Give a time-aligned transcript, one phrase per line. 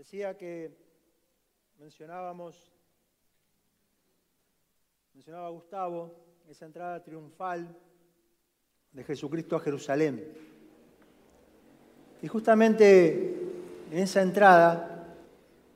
[0.00, 0.74] Decía que
[1.78, 2.72] mencionábamos,
[5.12, 6.14] mencionaba Gustavo,
[6.48, 7.76] esa entrada triunfal
[8.92, 10.26] de Jesucristo a Jerusalén.
[12.22, 13.42] Y justamente
[13.90, 15.18] en esa entrada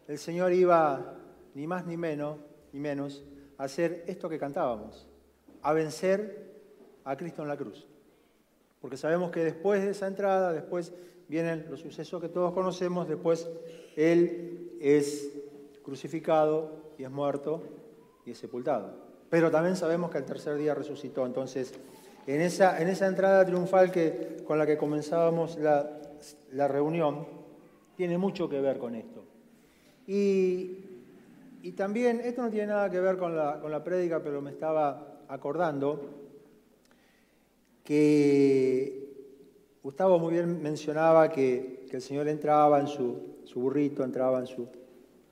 [0.09, 1.19] el Señor iba
[1.53, 2.39] ni más ni menos,
[2.73, 3.23] ni menos
[3.59, 5.07] a hacer esto que cantábamos,
[5.61, 6.63] a vencer
[7.05, 7.87] a Cristo en la cruz.
[8.81, 10.95] Porque sabemos que después de esa entrada, después
[11.29, 13.47] vienen los sucesos que todos conocemos, después
[13.97, 15.31] Él es
[15.83, 17.63] crucificado y es muerto
[18.25, 18.95] y es sepultado.
[19.31, 21.27] Pero también sabemos que el tercer día resucitó.
[21.27, 21.75] Entonces,
[22.27, 26.01] en esa, en esa entrada triunfal que, con la que comenzábamos la,
[26.53, 27.27] la reunión,
[27.97, 29.25] tiene mucho que ver con esto.
[30.07, 30.79] Y,
[31.63, 34.51] y, también, esto no tiene nada que ver con la, con la prédica, pero me
[34.51, 36.01] estaba acordando
[37.83, 39.05] que
[39.83, 44.47] Gustavo muy bien mencionaba que, que el Señor entraba en su, su, burrito, entraba en
[44.47, 44.67] su...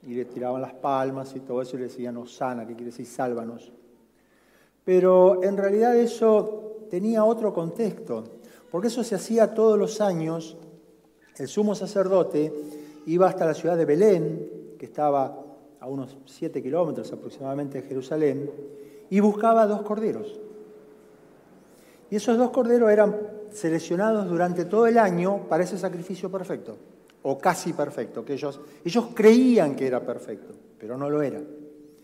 [0.03, 3.05] y le tiraban las palmas y todo eso y le decían, sana, que quiere decir
[3.05, 3.71] sálvanos.
[4.83, 8.23] Pero en realidad eso tenía otro contexto,
[8.69, 10.57] porque eso se hacía todos los años.
[11.37, 12.53] El sumo sacerdote
[13.05, 15.43] iba hasta la ciudad de Belén, que estaba
[15.79, 18.49] a unos siete kilómetros aproximadamente de Jerusalén,
[19.09, 20.39] y buscaba dos corderos.
[22.09, 23.15] Y esos dos corderos eran
[23.51, 26.77] seleccionados durante todo el año para ese sacrificio perfecto,
[27.23, 31.41] o casi perfecto, que ellos, ellos creían que era perfecto, pero no lo era.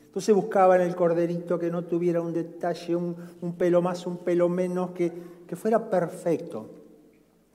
[0.05, 4.49] Entonces buscaban el corderito que no tuviera un detalle, un, un pelo más, un pelo
[4.49, 5.11] menos, que,
[5.45, 6.69] que fuera perfecto.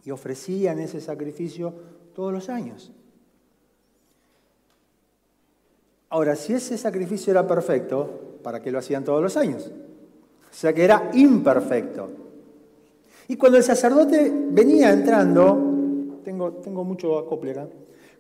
[0.04, 1.74] Y ofrecían ese sacrificio
[2.14, 2.92] todos los años.
[6.10, 9.68] Ahora, si ese sacrificio era perfecto, ¿para qué lo hacían todos los años?
[9.68, 12.08] O sea que era imperfecto.
[13.26, 15.73] Y cuando el sacerdote venía entrando,
[16.24, 17.68] tengo, tengo mucho acople acá,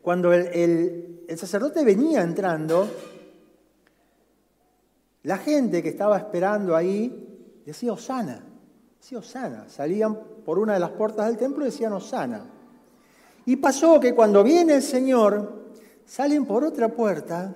[0.02, 2.86] cuando el, el sacerdote venía entrando,
[5.22, 8.44] la gente que estaba esperando ahí decía Osana,
[9.00, 9.68] decía Osana.
[9.68, 12.44] Salían por una de las puertas del templo y decían Osana.
[13.46, 15.72] Y pasó que cuando viene el Señor,
[16.04, 17.54] salen por otra puerta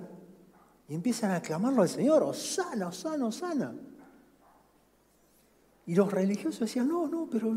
[0.88, 3.74] y empiezan a clamarlo al Señor, Osana, Osana, Osana.
[5.86, 7.54] Y los religiosos decían, no, no, pero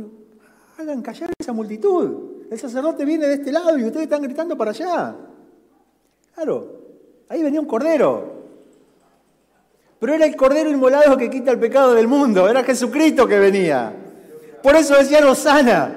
[0.78, 2.31] hagan callar esa multitud.
[2.52, 5.16] El sacerdote viene de este lado y ustedes están gritando para allá.
[6.36, 6.82] Claro,
[7.30, 8.42] ahí venía un cordero.
[9.98, 13.94] Pero era el cordero inmolado que quita el pecado del mundo, era Jesucristo que venía.
[14.62, 15.96] Por eso decían Osana,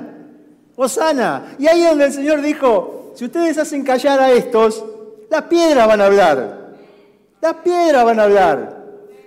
[0.77, 1.57] Osana.
[1.59, 4.85] Y ahí es donde el Señor dijo, si ustedes hacen callar a estos,
[5.29, 6.77] las piedras van a hablar.
[7.41, 8.74] Las piedras van a hablar.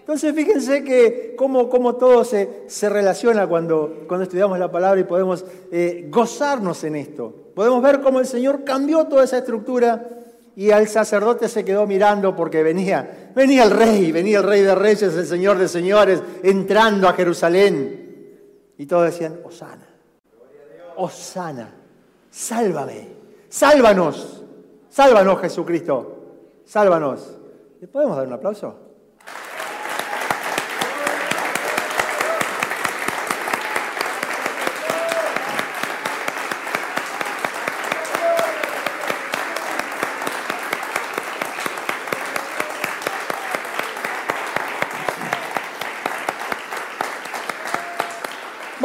[0.07, 5.44] Entonces fíjense que cómo, todo se, se, relaciona cuando, cuando estudiamos la palabra y podemos
[5.69, 7.51] eh, gozarnos en esto.
[7.53, 10.07] Podemos ver cómo el Señor cambió toda esa estructura
[10.56, 14.75] y al sacerdote se quedó mirando porque venía, venía el rey, venía el rey de
[14.75, 18.39] reyes, el señor de señores, entrando a Jerusalén.
[18.78, 19.89] Y todos decían, Osana,
[20.95, 21.69] Osana,
[22.31, 23.09] sálvame,
[23.50, 24.41] sálvanos,
[24.88, 26.16] sálvanos Jesucristo,
[26.63, 27.38] sálvanos.
[27.81, 28.86] ¿Le podemos dar un aplauso?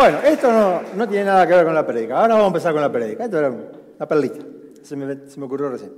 [0.02, 0.50] Bueno, esto
[0.96, 2.18] no, tiene nada que ver con la prédica.
[2.18, 3.22] Ahora vamos a empezar con la prédica.
[3.22, 4.40] Esto era una perlita.
[4.82, 5.92] Se me, ocurrió recién.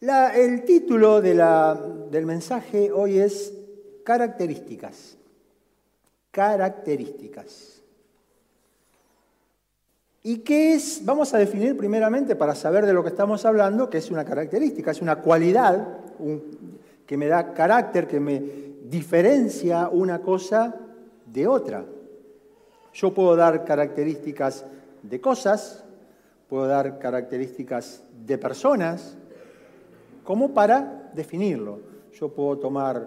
[0.00, 3.52] el título del mensaje hoy es
[4.02, 5.18] Características.
[6.30, 7.82] Características.
[10.22, 11.02] ¿Y qué es?
[11.04, 14.92] Vamos a definir primeramente para saber de lo que estamos hablando, que es una característica,
[14.92, 15.98] es una cualidad
[17.04, 18.42] que me da carácter, que me
[18.84, 20.74] diferencia una cosa
[21.26, 21.84] de otra.
[22.98, 24.66] Yo puedo dar características
[25.04, 25.84] de cosas,
[26.48, 29.16] puedo dar características de personas,
[30.24, 31.78] como para definirlo.
[32.12, 33.06] Yo puedo tomar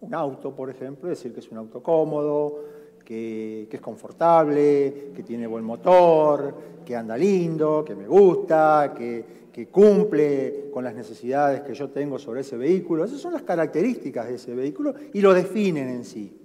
[0.00, 2.64] un auto, por ejemplo, y decir que es un auto cómodo,
[3.04, 9.68] que, es confortable, que tiene buen motor, que anda lindo, que me gusta, que, que
[9.68, 13.04] cumple con las necesidades que yo tengo sobre ese vehículo.
[13.04, 16.37] Esas son las características de ese vehículo y lo definen en sí.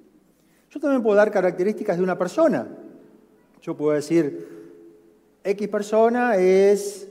[0.73, 2.65] Yo también puedo dar características de una persona.
[3.61, 4.63] Yo puedo decir,
[5.43, 7.07] X persona es,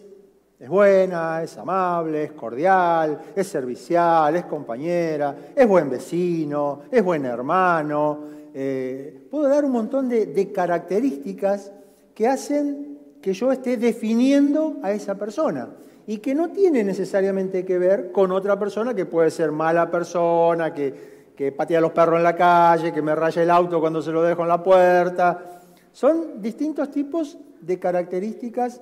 [0.58, 7.24] es buena, es amable, es cordial, es servicial, es compañera, es buen vecino, es buen
[7.24, 8.24] hermano.
[8.52, 11.70] Eh, puedo dar un montón de, de características
[12.16, 15.68] que hacen que yo esté definiendo a esa persona
[16.08, 20.74] y que no tiene necesariamente que ver con otra persona que puede ser mala persona,
[20.74, 21.11] que,
[21.42, 24.12] que patea a los perros en la calle, que me raya el auto cuando se
[24.12, 25.60] lo dejo en la puerta.
[25.90, 28.80] Son distintos tipos de características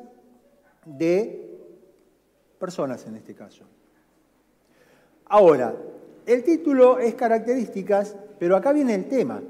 [0.85, 1.59] de
[2.59, 3.65] personas en este caso.
[5.25, 5.75] Ahora,
[6.27, 9.41] el título es características, pero acá viene el tema.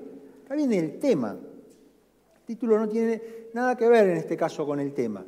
[0.44, 1.32] Acá viene el tema.
[1.32, 5.24] El título no tiene nada que ver en este caso con el tema.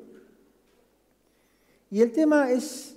[1.90, 2.96] Y el tema es,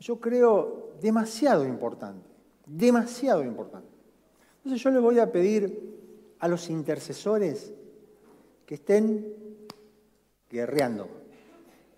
[0.00, 2.26] yo creo, demasiado importante.
[2.66, 3.95] Demasiado importante.
[4.66, 7.72] Entonces yo le voy a pedir a los intercesores
[8.66, 9.32] que estén
[10.50, 11.06] guerreando,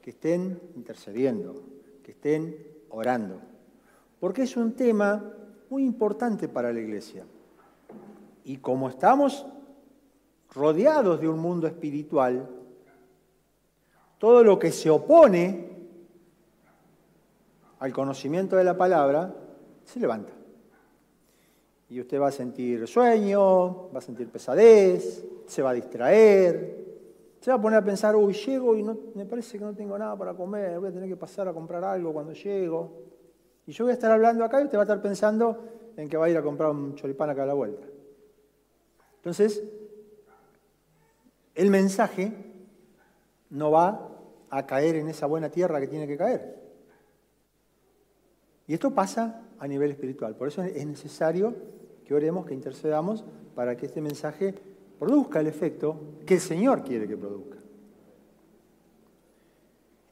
[0.03, 1.63] que estén intercediendo,
[2.03, 2.59] que estén
[2.91, 3.41] orando,
[4.21, 5.33] porque es un tema
[5.71, 7.25] muy importante para la iglesia.
[8.45, 9.47] Y como estamos
[10.51, 12.51] rodeados de un mundo espiritual,
[14.19, 15.71] todo lo que se opone
[17.79, 19.35] al conocimiento de la palabra
[19.87, 20.38] se levanta.
[21.91, 26.87] Y usted va a sentir sueño, va a sentir pesadez, se va a distraer,
[27.41, 29.97] se va a poner a pensar, uy, llego y no, me parece que no tengo
[29.99, 32.93] nada para comer, voy a tener que pasar a comprar algo cuando llego.
[33.67, 35.65] Y yo voy a estar hablando acá y usted va a estar pensando
[35.97, 37.87] en que va a ir a comprar un choripán acá a la vuelta.
[39.17, 39.63] Entonces,
[41.55, 42.33] el mensaje
[43.51, 44.11] no va
[44.51, 46.57] a caer en esa buena tierra que tiene que caer.
[48.67, 50.37] Y esto pasa a nivel espiritual.
[50.37, 51.55] Por eso es necesario
[52.09, 53.23] que oremos, que intercedamos
[53.55, 54.55] para que este mensaje
[54.99, 57.59] produzca el efecto que el Señor quiere que produzca.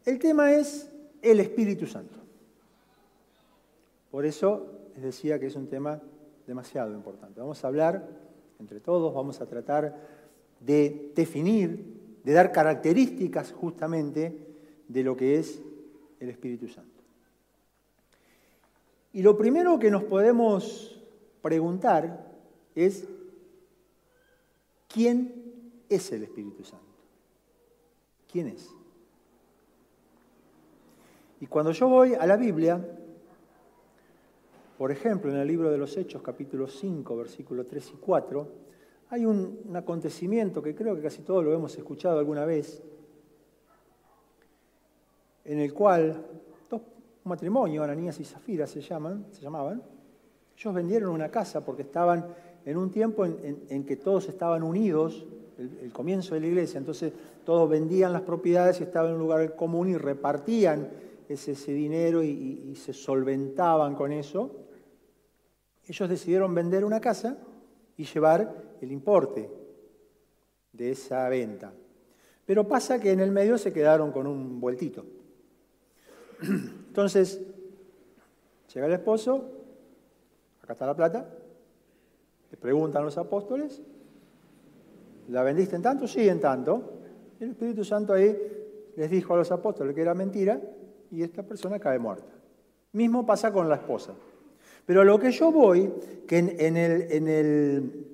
[0.05, 2.19] El tema es el Espíritu Santo.
[4.11, 5.99] Por eso les decía que es un tema
[6.47, 7.41] demasiado importante.
[7.41, 8.07] Vamos a hablar
[8.61, 9.97] entre todos, vamos a tratar
[10.61, 14.37] de definir, de dar características justamente
[14.87, 15.63] de lo que es
[16.21, 16.91] el Espíritu Santo.
[19.15, 20.96] Y lo primero que nos podemos
[21.47, 22.27] preguntar
[22.75, 23.07] es
[24.89, 26.85] ¿Quién es el Espíritu Santo?
[28.33, 28.69] ¿Quién es?
[31.41, 32.83] Y cuando yo voy a la Biblia,
[34.79, 38.49] por ejemplo, en el libro de los Hechos, capítulo 5, versículos 3 y 4,
[39.11, 42.83] hay un, acontecimiento que creo que casi todos lo hemos escuchado alguna vez,
[45.45, 46.27] en el cual
[46.69, 46.81] dos
[47.25, 49.83] matrimonios, Ananías y Zafira se, llaman, se llamaban,
[50.57, 52.27] ellos vendieron una casa porque estaban
[52.65, 55.27] en un tiempo en, que todos estaban unidos,
[55.59, 57.13] el, comienzo de la iglesia, entonces
[57.45, 60.91] todos vendían las propiedades y estaban en un lugar común y repartían
[61.29, 64.51] ese, dinero y, se solventaban con eso.
[65.87, 67.39] Ellos decidieron vender una casa
[67.97, 69.51] y llevar el importe
[70.73, 71.73] de esa venta.
[72.45, 75.05] Pero pasa que en el medio se quedaron con un vueltito.
[76.43, 77.41] Entonces,
[78.73, 79.56] llega el esposo,
[80.67, 81.29] acá está la plata,
[82.51, 83.81] le preguntan los apóstoles,
[85.29, 86.09] ¿la vendiste en tanto?
[86.09, 86.95] Sí, en tanto.
[87.39, 88.37] El Espíritu Santo ahí
[88.97, 90.61] les dijo a los apóstoles que era mentira
[91.13, 92.33] y esta persona cae muerta.
[92.93, 94.15] Mismo pasa con la esposa.
[94.85, 95.93] Pero a lo que yo voy,
[96.27, 98.07] que en, el, en, el,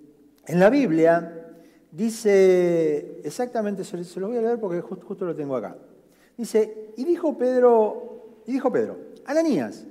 [0.47, 1.55] en la Biblia
[1.91, 5.75] dice exactamente, se, lo voy a leer porque justo, justo lo tengo acá.
[6.37, 9.87] Dice, y dijo Pedro, y dijo Pedro, Ananías,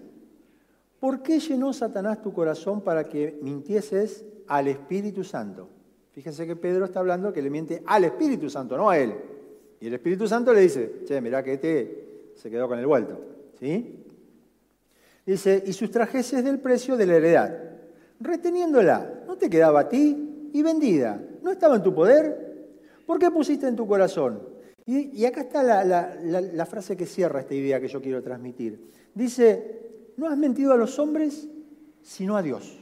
[1.01, 5.69] ¿por qué llenó Satanás tu corazón para que mintieses al Espíritu Santo.
[6.11, 9.15] Fíjense que Pedro está hablando que le miente al Espíritu Santo, no a él.
[9.79, 13.17] Y el Espíritu Santo le dice, che, mirá que este se quedó con el vuelto.
[13.57, 14.03] ¿Sí?
[15.25, 17.57] Dice, y sustrajeses del precio de la heredad,
[18.19, 20.49] reteniéndola, ¿no te quedaba a ti?
[20.51, 22.67] Y vendida, ¿no estaba en tu poder?
[23.05, 24.41] ¿Por qué pusiste en tu corazón?
[24.85, 28.91] Y, acá está la frase que cierra esta idea que yo quiero transmitir.
[29.15, 29.90] Dice,
[30.21, 31.47] no has mentido a los hombres,
[32.03, 32.77] sino a Dios.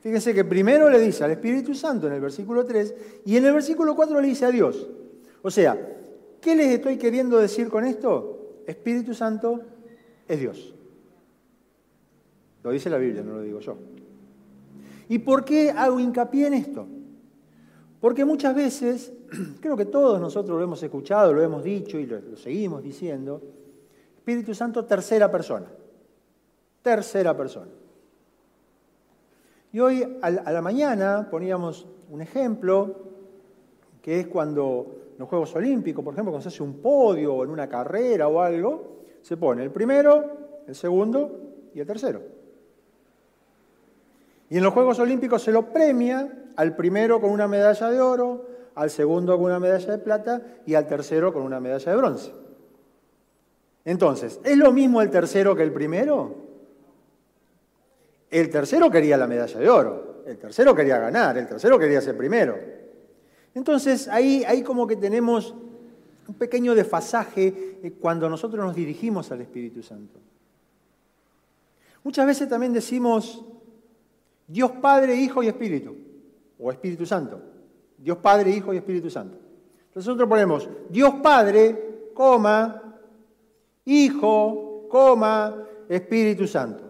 [0.00, 2.94] Fíjense que primero le dice al Espíritu Santo en el versículo 3
[3.26, 4.88] y en el versículo 4 le dice a Dios.
[5.40, 5.78] O sea,
[6.40, 8.62] ¿qué les estoy queriendo decir con esto?
[8.66, 9.60] Espíritu Santo
[10.26, 10.74] es Dios.
[12.64, 13.76] Lo dice la Biblia, no lo digo yo.
[15.08, 16.88] ¿Y por qué hago hincapié en esto?
[18.00, 19.12] Porque muchas veces,
[19.60, 23.40] creo que todos nosotros lo hemos escuchado, lo hemos dicho y lo, lo seguimos diciendo,
[24.16, 25.66] Espíritu Santo tercera persona.
[26.82, 27.70] Tercera persona.
[29.72, 32.96] Y hoy a la mañana poníamos un ejemplo,
[34.02, 37.44] que es cuando en los Juegos Olímpicos, por ejemplo, cuando se hace un podio o
[37.44, 41.38] en una carrera o algo, se pone el primero, el segundo
[41.74, 42.22] y el tercero.
[44.48, 48.46] Y en los Juegos Olímpicos se lo premia al primero con una medalla de oro,
[48.74, 52.32] al segundo con una medalla de plata y al tercero con una medalla de bronce.
[53.84, 56.49] Entonces, ¿es lo mismo el tercero que el primero?
[58.30, 62.16] El tercero quería la medalla de oro, el tercero quería ganar, el tercero quería ser
[62.16, 62.56] primero.
[63.54, 65.54] Entonces, ahí, ahí como que tenemos
[66.28, 70.20] un pequeño desfasaje eh, cuando nosotros nos dirigimos al Espíritu Santo.
[72.04, 73.44] Muchas veces también decimos
[74.46, 75.96] Dios Padre, Hijo y Espíritu,
[76.58, 77.42] o Espíritu Santo.
[77.98, 79.36] Dios Padre, Hijo y Espíritu Santo.
[79.88, 82.96] Entonces nosotros ponemos Dios Padre, coma,
[83.84, 86.89] Hijo, coma, Espíritu Santo.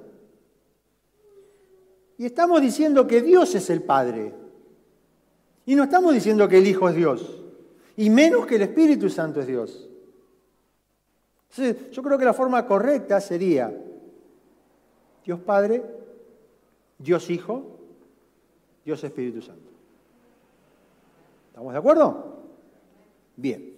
[2.20, 4.34] Y estamos diciendo que Dios es el Padre.
[5.64, 7.40] Y no estamos diciendo que el Hijo es Dios.
[7.96, 9.88] Y menos que el Espíritu Santo es Dios.
[11.48, 13.74] Entonces, yo creo que la forma correcta sería
[15.24, 15.82] Dios Padre,
[16.98, 17.78] Dios Hijo,
[18.84, 19.70] Dios Espíritu Santo.
[21.48, 22.36] ¿Estamos de acuerdo?
[23.34, 23.76] Bien.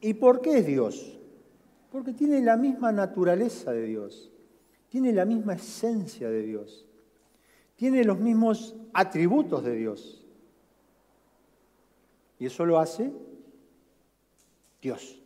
[0.00, 1.18] ¿Y por qué es Dios?
[1.90, 4.30] Porque tiene la misma naturaleza de Dios,
[4.96, 6.86] tiene la misma esencia de Dios,
[7.74, 10.24] tiene los mismos atributos de Dios.
[12.38, 13.12] Y eso lo hace
[14.80, 15.20] Dios.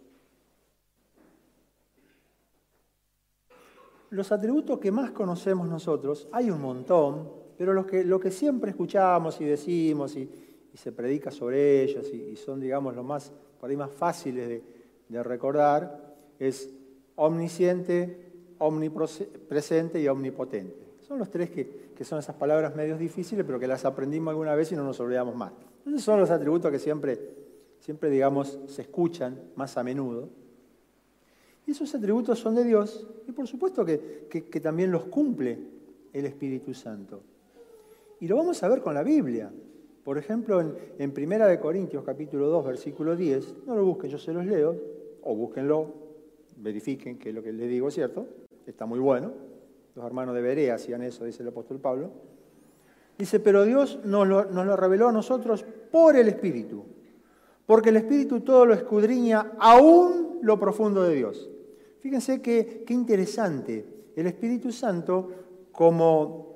[4.11, 8.73] Los atributos que más conocemos nosotros, hay un montón, pero los que, lo que siempre
[8.73, 10.29] escuchamos y decimos y,
[10.75, 14.65] se predica sobre ellos y, son, digamos, los más, por ahí más fáciles
[15.09, 16.69] de, recordar, es
[17.15, 18.30] omnisciente,
[18.61, 20.77] omnipresente y omnipotente.
[21.01, 24.71] Son los tres que, son esas palabras medios difíciles, pero que las aprendimos alguna vez
[24.73, 25.53] y no nos olvidamos más.
[25.97, 27.19] Son los atributos que siempre,
[27.81, 30.29] siempre digamos, se escuchan más a menudo.
[31.67, 35.59] Y esos atributos son de Dios y por supuesto que, también los cumple
[36.13, 37.23] el Espíritu Santo.
[38.21, 39.51] Y lo vamos a ver con la Biblia.
[40.05, 44.19] Por ejemplo, en, en Primera de Corintios capítulo 2, versículo 10, no lo busquen, yo
[44.19, 44.77] se los leo,
[45.23, 45.93] o búsquenlo,
[46.57, 48.27] verifiquen que lo que les digo es cierto,
[48.71, 49.33] está muy bueno.
[49.95, 52.11] Los hermanos de Berea hacían eso, dice el apóstol Pablo.
[53.19, 56.85] Dice, pero Dios nos lo, nos lo reveló a nosotros por el Espíritu,
[57.67, 61.51] porque el Espíritu todo lo escudriña aún lo profundo de Dios.
[62.01, 63.85] Fíjense qué interesante.
[64.17, 65.29] El Espíritu Santo
[65.73, 66.51] como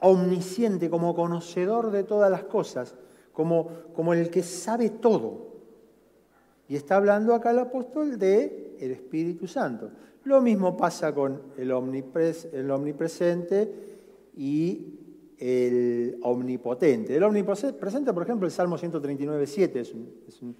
[0.00, 2.94] omnisciente, como conocedor de todas las cosas,
[3.32, 5.53] como, como el que sabe todo.
[6.68, 9.90] Y está hablando acá el apóstol de el Espíritu Santo.
[10.24, 13.72] Lo mismo pasa con el, el omnipresente
[14.36, 14.94] y
[15.38, 17.16] el omnipotente.
[17.16, 20.56] El omnipresente, por ejemplo, el Salmo 139, 7 es un, es un,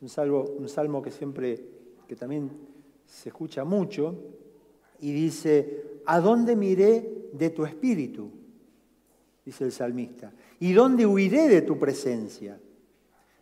[0.00, 1.64] un salmo que siempre,
[2.08, 2.50] que también
[3.06, 4.16] se escucha mucho,
[5.00, 8.30] y dice, ¿a dónde miré de tu espíritu?
[9.44, 10.32] Dice el salmista.
[10.58, 12.58] ¿Y dónde huiré de tu presencia?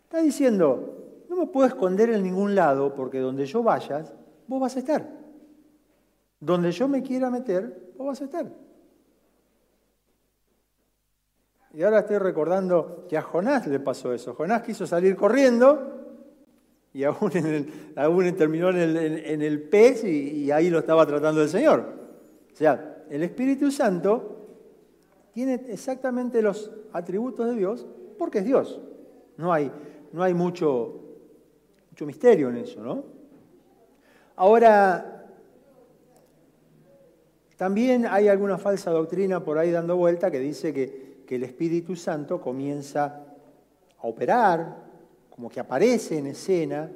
[0.03, 1.02] Está diciendo,
[1.33, 4.13] no me puedo esconder en ningún lado porque donde yo vayas,
[4.47, 5.09] vos vas a estar.
[6.39, 8.51] Donde yo me quiera meter, vos vas a estar.
[11.73, 14.35] Y ahora estoy recordando que a Jonás le pasó eso.
[14.35, 16.03] Jonás quiso salir corriendo
[16.93, 21.83] y aún, en terminó en el, pez y, ahí lo estaba tratando el Señor.
[22.51, 24.37] O sea, el Espíritu Santo
[25.33, 27.87] tiene exactamente los atributos de Dios
[28.19, 28.79] porque es Dios.
[29.37, 29.71] No hay,
[30.11, 31.12] no hay mucho,
[31.93, 33.03] mucho misterio en eso, ¿no?
[34.37, 35.27] Ahora,
[37.55, 41.95] también hay alguna falsa doctrina por ahí dando vuelta que dice que, que el Espíritu
[41.95, 43.27] Santo comienza
[43.99, 44.75] a operar
[45.29, 46.91] como que aparece en escena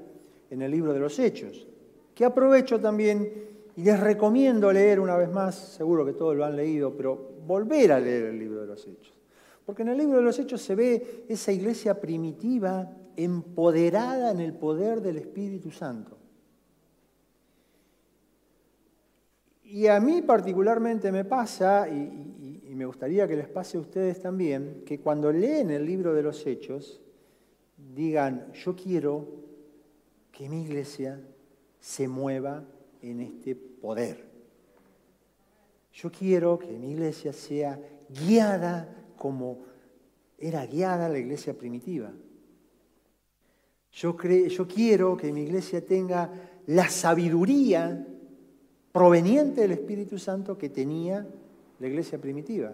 [0.50, 1.68] en el libro de los Hechos,
[2.16, 3.32] que aprovecho también
[3.76, 7.92] y les recomiendo leer una vez más, seguro que todos lo han leído, pero volver
[7.92, 9.14] a leer el libro de los Hechos.
[9.64, 14.54] Porque en el libro de los Hechos se ve esa iglesia primitiva empoderada en el
[14.54, 16.18] poder del Espíritu Santo.
[19.64, 24.84] Y a mí particularmente me pasa, y, me gustaría que les pase a ustedes también,
[24.86, 27.02] que cuando leen el libro de los Hechos,
[27.76, 29.28] digan, yo quiero
[30.32, 31.20] que mi iglesia
[31.80, 32.64] se mueva
[33.02, 34.24] en este poder.
[35.92, 39.66] Yo quiero que mi iglesia sea guiada como
[40.38, 42.12] era guiada la iglesia primitiva.
[43.92, 46.30] Yo, yo quiero que mi iglesia tenga
[46.68, 48.06] la sabiduría
[48.92, 51.28] proveniente del Espíritu Santo que tenía
[51.80, 52.74] la iglesia primitiva.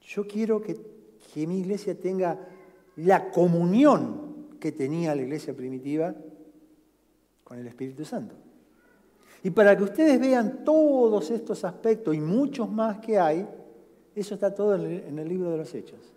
[0.00, 0.76] Yo quiero que,
[1.32, 2.38] que mi iglesia tenga
[2.96, 6.14] la comunión que tenía la iglesia primitiva
[7.42, 8.34] con el Espíritu Santo.
[9.42, 13.46] Y para que ustedes vean todos estos aspectos y muchos más que hay,
[14.14, 16.11] eso está todo en el libro de los Hechos.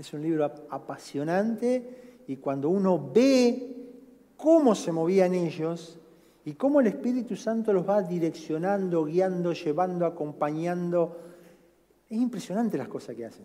[0.00, 3.76] Es un libro apasionante y cuando uno ve
[4.34, 5.98] cómo se movían ellos
[6.42, 11.18] y cómo el Espíritu Santo los va direccionando, guiando, llevando, acompañando,
[12.08, 13.44] es impresionante las cosas que hacen.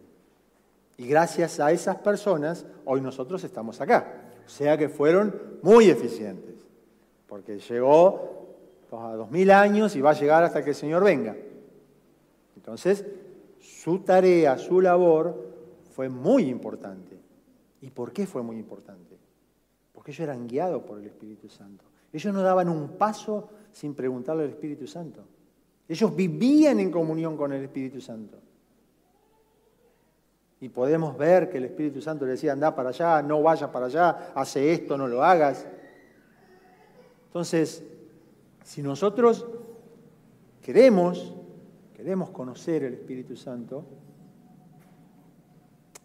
[0.95, 4.31] Y gracias a esas personas, hoy nosotros estamos acá.
[4.45, 6.55] O sea que fueron muy eficientes,
[7.27, 8.55] porque llegó
[8.93, 11.35] a dos mil años y va a llegar hasta que el Señor venga.
[12.55, 13.03] Entonces,
[13.59, 15.44] su tarea, su labor
[15.95, 17.17] fue muy importante.
[17.79, 19.17] ¿Y por qué fue muy importante?
[19.93, 21.85] Porque ellos eran guiados por el Espíritu Santo.
[22.11, 25.23] Ellos no daban un paso sin preguntarle al Espíritu Santo.
[25.87, 28.37] Ellos vivían en comunión con el Espíritu Santo.
[30.59, 33.85] Y podemos ver que el Espíritu Santo le decía, anda para allá, no vayas para
[33.85, 35.65] allá, hace esto, no lo hagas.
[37.27, 37.85] Entonces,
[38.65, 39.47] si nosotros
[40.61, 41.33] queremos,
[41.95, 43.85] queremos conocer el Espíritu Santo,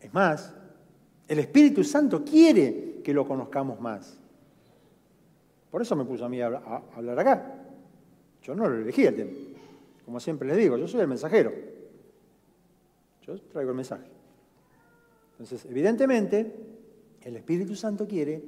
[0.00, 0.54] es más,
[1.28, 4.19] el Espíritu Santo quiere que lo conozcamos más.
[5.71, 6.47] Por eso me puso a mí a,
[6.97, 7.54] hablar acá.
[8.42, 9.30] Yo no lo elegí el tema.
[10.04, 11.52] Como siempre les digo, yo soy el mensajero.
[13.26, 14.07] Yo traigo el mensaje.
[15.33, 16.54] Entonces, evidentemente,
[17.23, 18.42] el Espíritu Santo quiere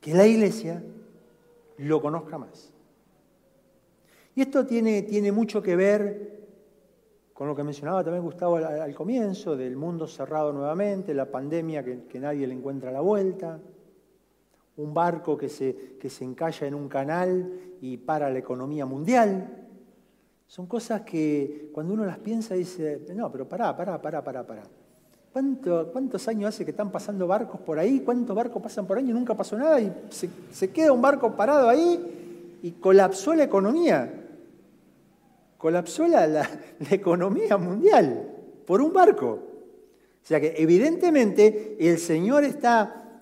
[0.00, 0.82] que la iglesia
[1.78, 2.72] lo conozca más.
[4.34, 6.39] Y esto tiene, tiene mucho que ver
[7.40, 12.20] con lo que mencionaba también Gustavo al, comienzo, del mundo cerrado nuevamente, la pandemia que,
[12.20, 13.58] nadie le encuentra la vuelta,
[14.76, 19.56] un barco que se, que se encalla en un canal y para la economía mundial.
[20.46, 24.62] Son cosas que cuando uno las piensa dice, no, pero pará, pará, pará, pará, pará.
[25.32, 28.00] ¿Cuántos años hace que están pasando barcos por ahí?
[28.00, 29.80] ¿Cuántos barcos pasan por año y nunca pasó nada?
[29.80, 34.19] Y se queda un barco parado ahí y colapsó la economía
[35.60, 36.48] colapsó la,
[36.90, 38.26] economía mundial
[38.66, 39.38] por un barco.
[40.22, 43.20] O sea que evidentemente el Señor está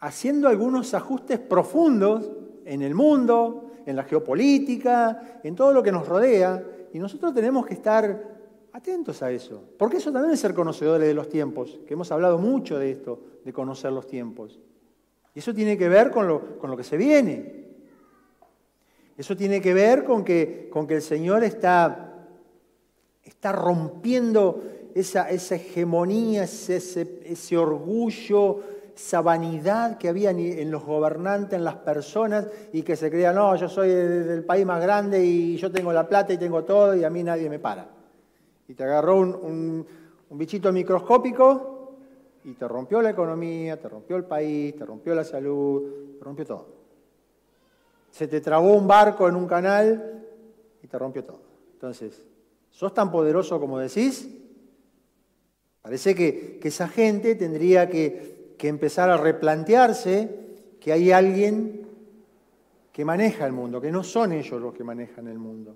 [0.00, 2.30] haciendo algunos ajustes profundos
[2.64, 7.66] en el mundo, en la geopolítica, en todo lo que nos rodea, y nosotros tenemos
[7.66, 8.30] que estar
[8.72, 12.38] atentos a eso, porque eso también es ser conocedores de los tiempos, que hemos hablado
[12.38, 14.60] mucho de esto, de conocer los tiempos.
[15.34, 17.71] Y eso tiene que ver con lo, que se viene.
[19.16, 22.26] Eso tiene que ver con que, con que el Señor está,
[23.22, 24.62] está rompiendo
[24.94, 28.60] esa, esa hegemonía, ese, ese, orgullo,
[28.94, 33.54] esa vanidad que había en los gobernantes, en las personas, y que se creían, no,
[33.56, 37.04] yo soy del país más grande y yo tengo la plata y tengo todo y
[37.04, 37.88] a mí nadie me para.
[38.68, 39.86] Y te agarró un,
[40.30, 41.96] un bichito microscópico
[42.44, 46.46] y te rompió la economía, te rompió el país, te rompió la salud, te rompió
[46.46, 46.82] todo
[48.12, 50.22] se te trabó un barco en un canal
[50.82, 51.40] y te rompió todo.
[51.72, 52.22] Entonces,
[52.70, 54.28] ¿sos tan poderoso como decís?
[55.80, 60.28] Parece que, esa gente tendría que, que empezar a replantearse
[60.78, 61.88] que hay alguien
[62.92, 65.74] que maneja el mundo, que no son ellos los que manejan el mundo,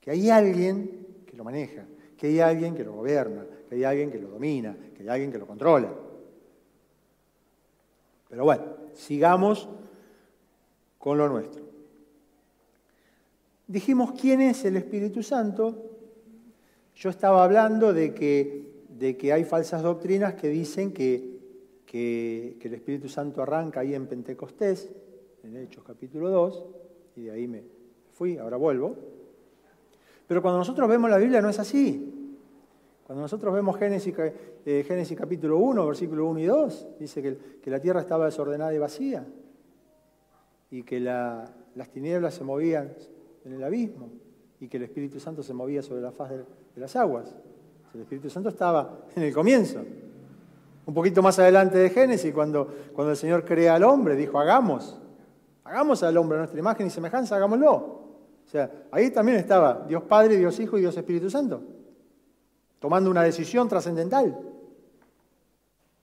[0.00, 1.84] que hay alguien que lo maneja,
[2.18, 5.30] que hay alguien que lo gobierna, que hay alguien que lo domina, que hay alguien
[5.30, 5.94] que lo controla.
[8.28, 9.68] Pero bueno, sigamos
[11.00, 11.64] con lo nuestro.
[13.66, 15.74] Dijimos quién es el Espíritu Santo.
[16.94, 21.38] Yo estaba hablando de que, de que hay falsas doctrinas que dicen que,
[21.86, 24.92] que, el Espíritu Santo arranca ahí en Pentecostés,
[25.42, 26.66] en Hechos capítulo 2,
[27.16, 27.62] y de ahí me
[28.12, 28.94] fui, ahora vuelvo.
[30.26, 32.36] Pero cuando nosotros vemos la Biblia no es así.
[33.04, 34.14] Cuando nosotros vemos Génesis,
[34.66, 38.74] eh, Génesis capítulo 1, versículo 1 y 2, dice que, que la tierra estaba desordenada
[38.74, 39.26] y vacía
[40.70, 42.92] y que las tinieblas se movían
[43.44, 44.10] en el abismo
[44.60, 46.44] y que el Espíritu Santo se movía sobre la faz de,
[46.76, 47.34] las aguas.
[47.94, 49.80] El Espíritu Santo estaba en el comienzo.
[50.86, 54.98] Un poquito más adelante de Génesis, cuando, cuando el Señor crea al hombre, dijo, hagamos,
[55.64, 57.74] hagamos al hombre a nuestra imagen y semejanza, hagámoslo.
[57.74, 61.62] O sea, ahí también estaba Dios Padre, Dios Hijo y Dios Espíritu Santo,
[62.78, 64.38] tomando una decisión trascendental,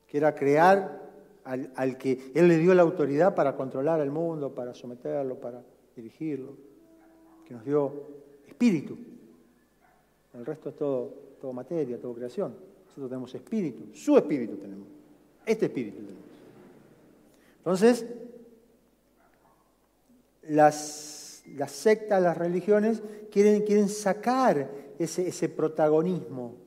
[0.08, 1.07] que era crear
[1.48, 5.64] al, que Él le dio la autoridad para controlar el mundo, para someterlo, para
[5.96, 6.58] dirigirlo,
[7.46, 7.94] que nos dio
[8.46, 8.98] espíritu.
[10.34, 12.54] El resto es todo, todo materia, todo creación.
[12.88, 14.88] Nosotros tenemos espíritu, su espíritu tenemos,
[15.46, 16.24] este espíritu tenemos.
[17.60, 18.06] Entonces,
[20.50, 26.67] las, las sectas, las religiones quieren, quieren sacar ese, ese protagonismo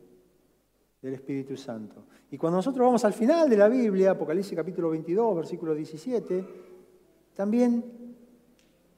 [1.02, 2.04] del Espíritu Santo.
[2.30, 6.44] Y cuando nosotros vamos al final de la Biblia, Apocalipsis capítulo 22, versículo 17,
[7.34, 7.84] también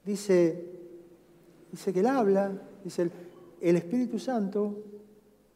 [0.04, 0.70] dice,
[1.70, 3.12] dice que él habla, dice el,
[3.60, 4.82] el Espíritu Santo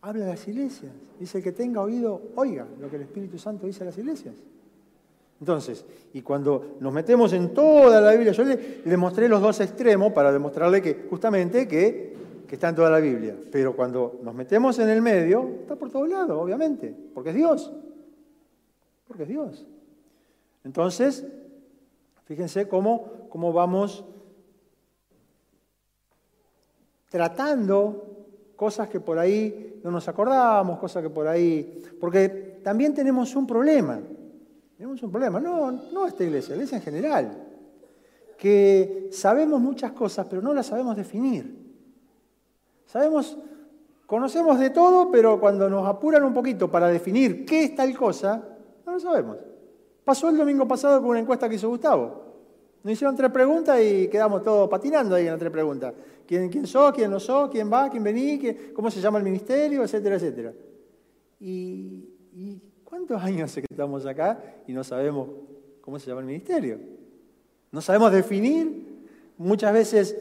[0.03, 0.93] habla a las iglesias.
[1.19, 4.35] Dice que tenga oído, oiga lo que el Espíritu Santo dice a las iglesias.
[5.41, 10.13] Entonces, y cuando nos metemos en toda la Biblia, yo le, mostré los dos extremos
[10.13, 12.16] para demostrarle que justamente que,
[12.47, 13.37] que, está en toda la Biblia.
[13.51, 17.73] Pero cuando nos metemos en el medio, está por todos lados, obviamente, porque es Dios.
[19.07, 19.67] Porque es Dios.
[20.65, 21.25] Entonces,
[22.25, 24.05] fíjense cómo, cómo vamos
[27.09, 28.03] tratando
[28.57, 31.83] cosas que por ahí no nos acordábamos, cosas que por ahí...
[32.01, 34.01] Porque también tenemos un problema.
[34.77, 37.47] Tenemos un problema, no, no esta iglesia, la iglesia en general,
[38.37, 41.66] que sabemos muchas cosas, pero no las sabemos definir.
[42.87, 43.37] Sabemos,
[44.07, 48.43] conocemos de todo, pero cuando nos apuran un poquito para definir qué es tal cosa,
[48.87, 49.37] no lo sabemos.
[50.05, 52.25] Pasó el domingo pasado con una encuesta que hizo Gustavo.
[52.83, 55.93] Nos hicieron tres preguntas y quedamos todos patinando ahí en las tres preguntas.
[56.27, 56.93] ¿Quién, quién sos?
[56.93, 57.51] ¿Quién no sos?
[57.51, 57.91] ¿Quién va?
[57.91, 58.41] ¿Quién vení?
[58.73, 59.83] ¿Cómo se llama el ministerio?
[59.83, 60.53] Etcétera, etcétera.
[61.41, 62.17] y
[62.87, 65.29] ¿Cuántos años hace que estamos acá y no sabemos
[65.81, 66.79] cómo se llama el ministerio?
[67.73, 68.87] No sabemos definir.
[69.39, 70.17] Muchas veces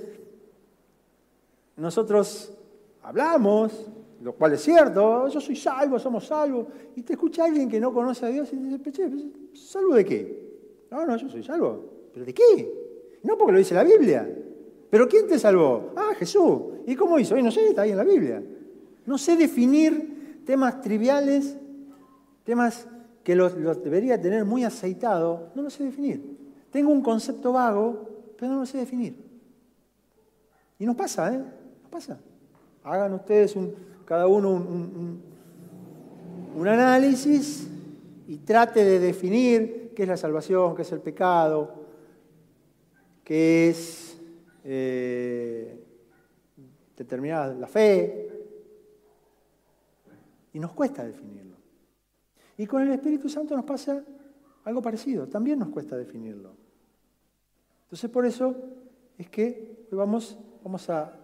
[1.78, 2.54] nosotros
[3.02, 3.90] hablamos,
[4.22, 7.94] lo cual es cierto, yo soy salvo, somos salvos, y te escucha alguien que no
[7.94, 9.10] conoce a Dios y dice, Peche,
[9.54, 10.46] ¿salvo de qué?
[10.92, 11.84] No, no, yo soy salvo.
[12.14, 13.20] ¿Pero de qué?
[13.24, 14.28] No porque lo dice la Biblia.
[14.90, 15.92] ¿Pero quién te salvó?
[15.96, 16.62] Ah, Jesús.
[16.86, 17.36] ¿Y cómo hizo?
[17.36, 18.42] no sé, está ahí en la Biblia.
[19.06, 21.58] No sé definir temas triviales
[22.46, 22.88] temas
[23.24, 26.38] que los, debería tener muy aceitado, no lo sé definir.
[26.72, 28.08] Tengo un concepto vago,
[28.38, 29.18] pero no lo sé definir.
[30.78, 31.44] Y nos pasa, ¿eh?
[31.96, 32.20] Pasa.
[32.84, 33.56] Hagan ustedes
[34.04, 35.24] cada uno un,
[36.54, 37.70] un, análisis
[38.28, 41.74] y trate de definir qué es la salvación, qué es el pecado,
[43.24, 44.20] qué es
[44.66, 45.86] eh,
[46.98, 48.30] determinada la fe.
[50.52, 51.56] Y nos cuesta definirlo.
[52.58, 54.04] Y con el Espíritu Santo nos pasa
[54.66, 56.58] algo parecido, también nos cuesta definirlo.
[57.84, 58.54] Entonces por eso
[59.18, 61.22] es que hoy vamos, vamos a,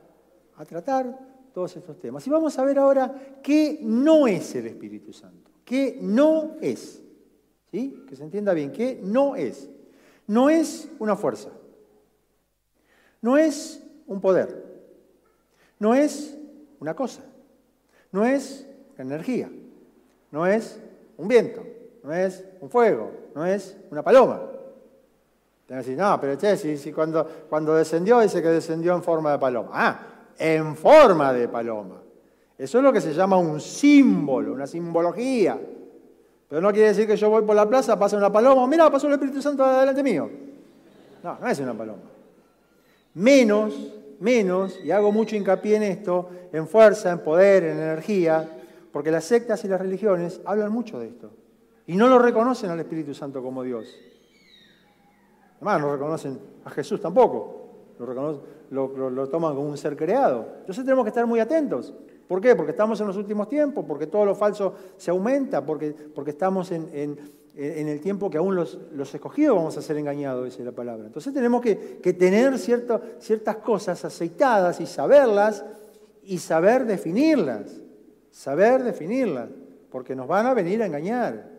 [0.66, 1.18] tratar
[1.54, 2.26] todos estos temas.
[2.26, 7.02] Y vamos a ver ahora qué no es el Espíritu Santo, qué no es.
[7.72, 8.04] ¿Sí?
[8.08, 9.70] Que se entienda bien, qué no es.
[10.28, 11.50] No es una fuerza,
[13.22, 14.64] no es un poder,
[15.80, 16.38] no es
[16.80, 17.22] una cosa,
[18.12, 19.52] no es energía,
[20.32, 20.80] no es
[21.18, 21.66] un viento,
[22.04, 24.42] no es un fuego, no es una paloma.
[25.66, 29.40] Te decir, no, pero che, si, cuando, cuando descendió dice que descendió en forma de
[29.40, 29.70] paloma.
[29.72, 30.11] Ah,
[30.42, 32.02] en forma de paloma.
[32.58, 35.60] Eso es lo que se llama un símbolo, una simbología.
[36.50, 39.06] Pero no quiere decir que yo voy por la plaza, pasa una paloma, mira, pasó
[39.08, 40.30] el Espíritu Santo delante mío.
[41.24, 42.02] No, no es una paloma.
[43.14, 48.50] Menos, menos, y hago mucho hincapié en esto, en fuerza, en poder, en energía,
[48.92, 51.30] porque las sectas y las religiones hablan mucho de esto.
[51.86, 53.96] Y no lo reconocen al Espíritu Santo como Dios.
[55.58, 57.61] Además, no reconocen a Jesús tampoco.
[58.70, 60.46] Lo, lo, toman como un ser creado.
[60.60, 61.94] Entonces tenemos que estar muy atentos.
[62.28, 62.56] ¿Por qué?
[62.56, 66.72] Porque estamos en los últimos tiempos, porque todo lo falso se aumenta, porque, porque estamos
[66.72, 67.18] en,
[67.56, 68.78] el tiempo que aún los,
[69.14, 71.06] escogidos vamos a ser engañados, dice la palabra.
[71.06, 75.66] Entonces tenemos que, tener ciertas cosas aceitadas y saberlas
[76.24, 77.82] y saber definirlas
[78.32, 79.50] saber definirlas,
[79.92, 81.50] porque nos van a venir a engañar,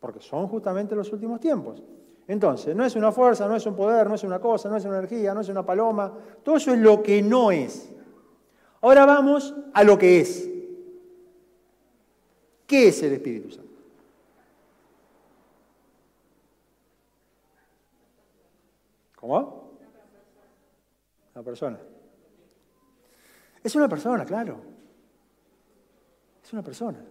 [0.00, 1.82] porque son justamente los últimos tiempos.
[2.28, 4.84] Entonces, no es una fuerza, no es un poder, no es una cosa, no es
[4.84, 6.12] una energía, no es una paloma,
[6.44, 7.90] todo eso es lo que no es.
[8.82, 10.46] Ahora vamos a lo que es.
[12.66, 13.72] ¿Qué es el Espíritu Santo?
[19.16, 19.70] ¿Cómo?
[21.34, 21.78] Una persona.
[23.64, 24.60] Es una persona, claro.
[26.44, 27.02] Es una persona.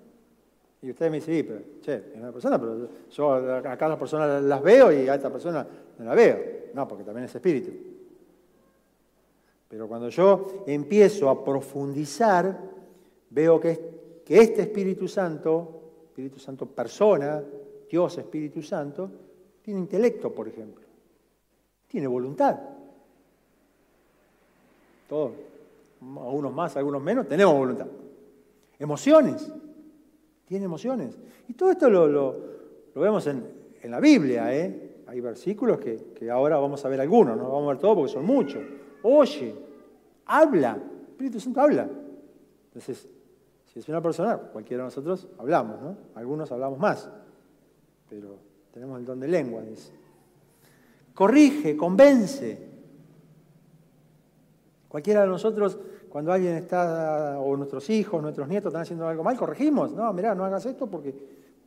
[0.82, 4.44] Y ustedes me dicen, sí, pero, che, es una persona, pero yo acá las personas
[4.44, 5.66] las veo y a esta persona
[5.98, 6.38] no la veo.
[6.74, 7.72] No, porque también es espíritu.
[9.68, 12.58] Pero cuando yo empiezo a profundizar,
[13.30, 17.44] veo que, que este Espíritu Santo, Espíritu Santo persona,
[17.90, 19.10] Dios Espíritu Santo,
[19.62, 20.86] tiene intelecto, por ejemplo.
[21.88, 22.58] Tiene voluntad.
[25.10, 25.32] Todos,
[26.02, 27.88] algunos más, algunos menos, tenemos voluntad.
[28.80, 29.52] Emociones.
[30.48, 31.20] Tiene emociones.
[31.50, 32.36] Y todo esto lo,
[32.96, 33.44] vemos en,
[33.84, 34.56] la Biblia.
[34.56, 35.04] ¿eh?
[35.08, 38.26] Hay versículos que, ahora vamos a ver algunos, no vamos a ver todos porque son
[38.26, 38.64] muchos.
[39.04, 39.54] Oye,
[40.26, 40.76] habla.
[40.76, 41.90] El Espíritu Santo habla.
[42.68, 43.10] Entonces,
[43.66, 45.98] si es una persona, cualquiera de nosotros hablamos, ¿no?
[46.16, 47.10] Algunos hablamos más,
[48.10, 48.38] pero
[48.72, 49.64] tenemos el don de lengua.
[51.14, 52.70] Corrige, convence.
[54.88, 55.78] Cualquiera de nosotros
[56.18, 59.92] cuando alguien está, o nuestros hijos, nuestros nietos están haciendo algo mal, corregimos.
[59.92, 61.14] No, mirá, no hagas esto porque,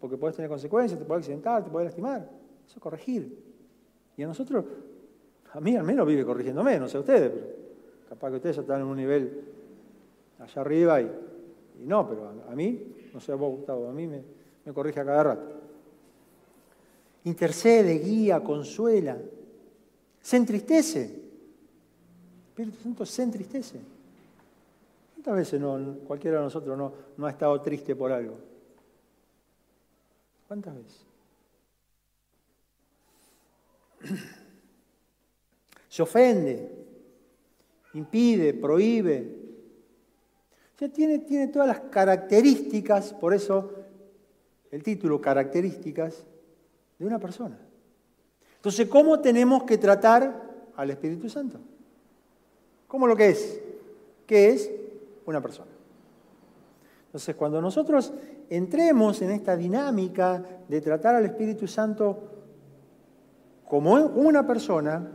[0.00, 2.28] porque puedes tener consecuencias, te puedes accidentar, te puedes lastimar.
[2.66, 3.44] Eso es corregir.
[4.16, 4.64] Y a nosotros,
[5.52, 7.46] a mí al menos vive corrigiéndome, no sé ustedes, pero
[8.08, 9.40] capaz que ustedes ya están en un nivel
[10.40, 11.12] allá arriba y,
[11.86, 14.20] no, pero a, mí, no sé vos Gustavo, a mí me,
[14.64, 15.46] me corrige a cada rato.
[17.22, 19.16] Intercede, guía, consuela,
[20.20, 21.20] se entristece.
[22.48, 23.99] Espíritu Santo se entristece.
[25.20, 28.38] ¿Cuántas veces no, cualquiera de nosotros no, no ha estado triste por algo?
[30.48, 31.04] ¿Cuántas veces?
[35.90, 36.72] Se ofende,
[37.92, 39.36] impide, prohíbe.
[40.78, 43.74] Ya tiene, tiene todas las características, por eso
[44.70, 46.24] el título, características
[46.98, 47.58] de una persona.
[48.56, 51.60] Entonces, ¿cómo tenemos que tratar al Espíritu Santo?
[52.88, 53.60] ¿Cómo lo que es?
[54.26, 54.79] ¿Qué es?
[55.30, 55.70] Una persona.
[57.06, 58.12] Entonces, cuando nosotros
[58.48, 62.18] entremos en esta dinámica de tratar al Espíritu Santo
[63.64, 65.08] como una persona,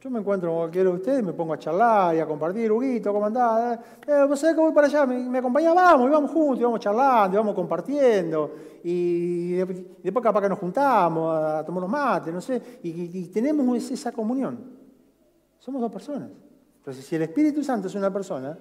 [0.00, 3.12] yo me encuentro con cualquiera de ustedes, me pongo a charlar y a compartir, Huguito,
[3.12, 3.78] ¿cómo andás?
[4.06, 5.04] Eh, ¿Vos sabés que voy para allá?
[5.04, 5.40] ¿Me, me?
[5.40, 8.54] Vamos, y vamos juntos, y vamos charlando, y vamos compartiendo.
[8.82, 14.12] Y después capaz que nos juntamos a tomar los mates, no sé, y, tenemos esa
[14.12, 14.58] comunión.
[15.58, 16.30] Somos dos personas.
[16.84, 18.58] Entonces, si el Espíritu Santo es una persona,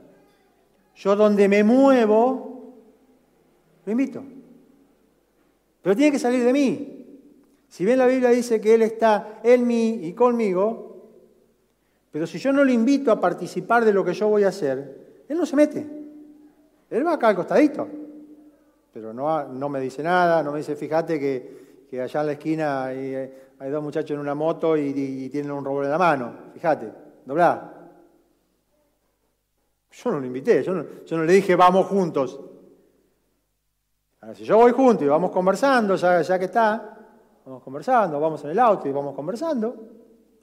[0.96, 2.74] yo donde me muevo,
[3.86, 4.24] lo invito.
[5.82, 7.20] Pero tiene que salir de mí.
[7.68, 10.94] Si bien la Biblia dice que Él está en mí y conmigo,
[12.12, 15.26] pero si yo no lo invito a participar de lo que yo voy a hacer,
[15.28, 15.86] Él no se mete.
[16.90, 17.90] Él va acá al costadito.
[18.94, 23.70] Pero no, me dice nada, no me dice, fíjate que, allá en la esquina hay,
[23.70, 26.34] dos muchachos en una moto y, tienen un robot en la mano.
[26.54, 26.90] Fíjate,
[27.26, 27.73] doblá.
[29.94, 32.40] Yo no lo invité, yo no, le dije vamos juntos.
[34.34, 36.94] si yo voy junto y vamos conversando, ya, ya que está,
[37.46, 39.70] Vamos conversando, vamos en el auto y vamos conversando.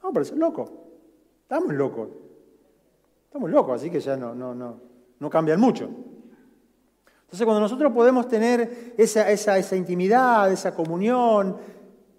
[0.03, 0.71] Vamos a parecer locos.
[1.43, 2.09] Estamos locos.
[3.25, 4.81] Estamos locos, así que ya no, no, no,
[5.19, 5.85] no cambian mucho.
[5.85, 11.57] Entonces, cuando nosotros podemos tener esa, esa, esa intimidad, esa comunión,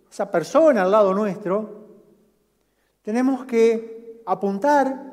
[0.10, 1.90] esa persona al lado nuestro,
[3.04, 5.11] tenemos que apuntar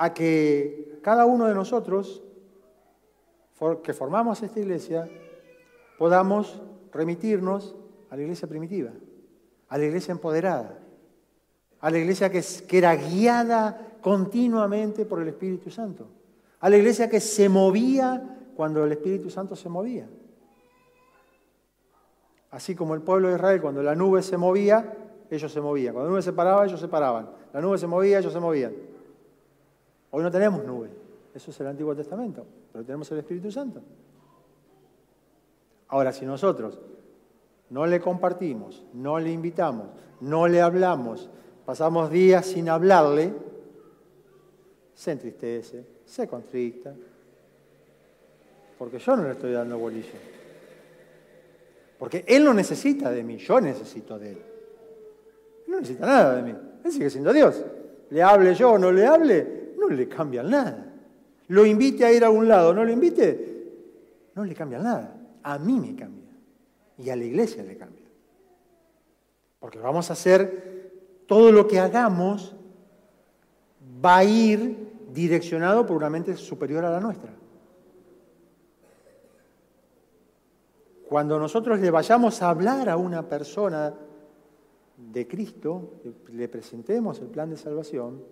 [0.00, 2.22] a que cada uno de nosotros
[3.82, 5.06] que formamos esta iglesia
[5.98, 7.76] podamos remitirnos
[8.08, 8.92] a la iglesia primitiva,
[9.68, 10.78] a la iglesia empoderada,
[11.80, 16.06] a la iglesia que, era guiada continuamente por el Espíritu Santo,
[16.60, 20.08] a la iglesia que se movía cuando el Espíritu Santo se movía.
[22.52, 24.96] Así como el pueblo de Israel, cuando la nube se movía,
[25.30, 25.92] ellos se movían.
[25.92, 27.28] Cuando la nube se paraba, ellos se paraban.
[27.52, 28.72] La nube se movía, ellos se movían.
[30.10, 30.90] Hoy no tenemos nube.
[31.34, 32.44] Eso es el Antiguo Testamento.
[32.72, 33.80] Pero tenemos el Espíritu Santo.
[35.88, 36.78] Ahora, si nosotros
[37.70, 39.88] no le compartimos, no le invitamos,
[40.20, 41.28] no le hablamos,
[41.64, 43.32] pasamos días sin hablarle,
[44.94, 46.94] se entristece, se contricta,
[48.78, 50.18] porque yo no le estoy dando bolilla.
[51.98, 54.38] Porque él no necesita de mí, yo necesito de él.
[55.66, 57.64] Él no necesita nada de mí, él sigue siendo Dios.
[58.10, 60.86] Le hable yo o no le hable, no le cambia nada.
[61.48, 65.58] Lo invite a ir a algún lado, no lo invite, no le cambia nada a
[65.58, 66.30] mí me cambia
[66.98, 68.04] y a la iglesia le cambia.
[69.58, 72.54] Porque vamos a hacer todo lo que hagamos
[74.04, 77.30] va a ir direccionado por una mente superior a la nuestra.
[81.08, 83.92] Cuando nosotros le vayamos a hablar a una persona
[84.96, 85.94] de Cristo,
[86.28, 88.22] le presentemos el plan de salvación,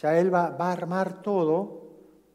[0.00, 1.82] ya Él va, a armar todo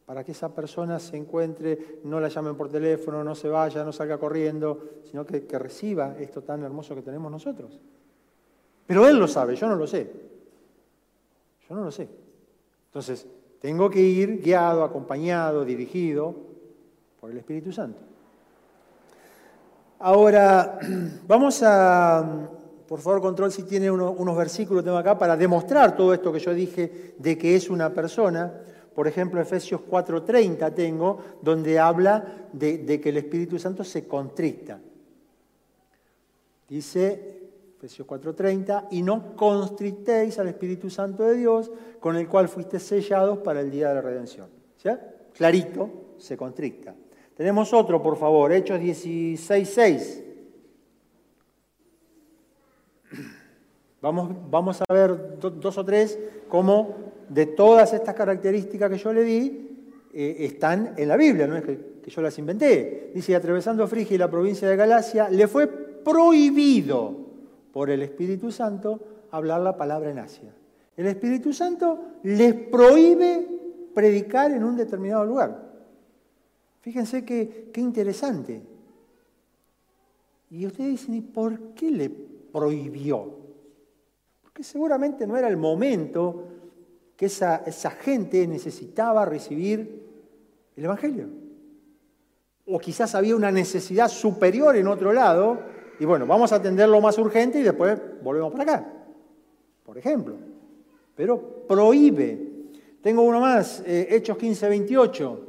[0.06, 3.92] para que esa persona se encuentre, no la llamen por teléfono, no se vaya, no
[3.92, 7.80] salga corriendo, sino que, reciba esto tan hermoso que tenemos nosotros.
[8.88, 10.12] Pero Él lo sabe, yo no lo sé.
[11.68, 12.10] Yo no lo sé.
[12.88, 13.28] Entonces,
[13.62, 16.34] tengo que ir guiado, acompañado, dirigido
[17.20, 18.00] por el Espíritu Santo.
[20.00, 20.80] Ahora,
[21.28, 22.50] vamos a,
[22.90, 26.56] por favor, control si tiene unos versículos, tengo acá, para demostrar todo esto que yo
[26.56, 28.52] dije de que es una persona.
[28.96, 34.80] Por ejemplo, Efesios 4:30 tengo, donde habla de, que el Espíritu Santo se contrista.
[36.68, 42.80] Dice Efesios 4:30, y no constrictéis al Espíritu Santo de Dios, con el cual fuiste
[42.80, 44.48] sellados para el día de la redención.
[44.84, 45.00] ¿Ya?
[45.38, 46.96] Clarito, se constricta.
[47.36, 50.29] Tenemos otro, por favor, Hechos 16:6.
[54.02, 56.96] Vamos, a ver dos o tres cómo
[57.28, 59.70] de todas estas características que yo le di
[60.14, 63.12] eh, están en la Biblia, no es que, yo las inventé.
[63.14, 67.16] Dice, atravesando Frigia y la provincia de Galacia, le fue prohibido
[67.72, 70.52] por el Espíritu Santo hablar la palabra en Asia.
[70.98, 73.46] El Espíritu Santo les prohíbe
[73.94, 75.70] predicar en un determinado lugar.
[76.82, 78.64] Fíjense qué, qué interesante.
[80.50, 83.39] Y ustedes dicen, ¿y por qué le prohibió?
[84.60, 86.44] Porque seguramente no era el momento
[87.16, 90.06] que esa, esa gente necesitaba recibir
[90.76, 91.28] el Evangelio.
[92.66, 95.62] O quizás había una necesidad superior en otro lado,
[95.98, 98.94] y bueno, vamos a atender lo más urgente y después volvemos para acá,
[99.86, 100.36] por ejemplo.
[101.16, 102.38] Pero prohíbe.
[103.02, 105.48] Tengo uno más, eh, Hechos 15, 28.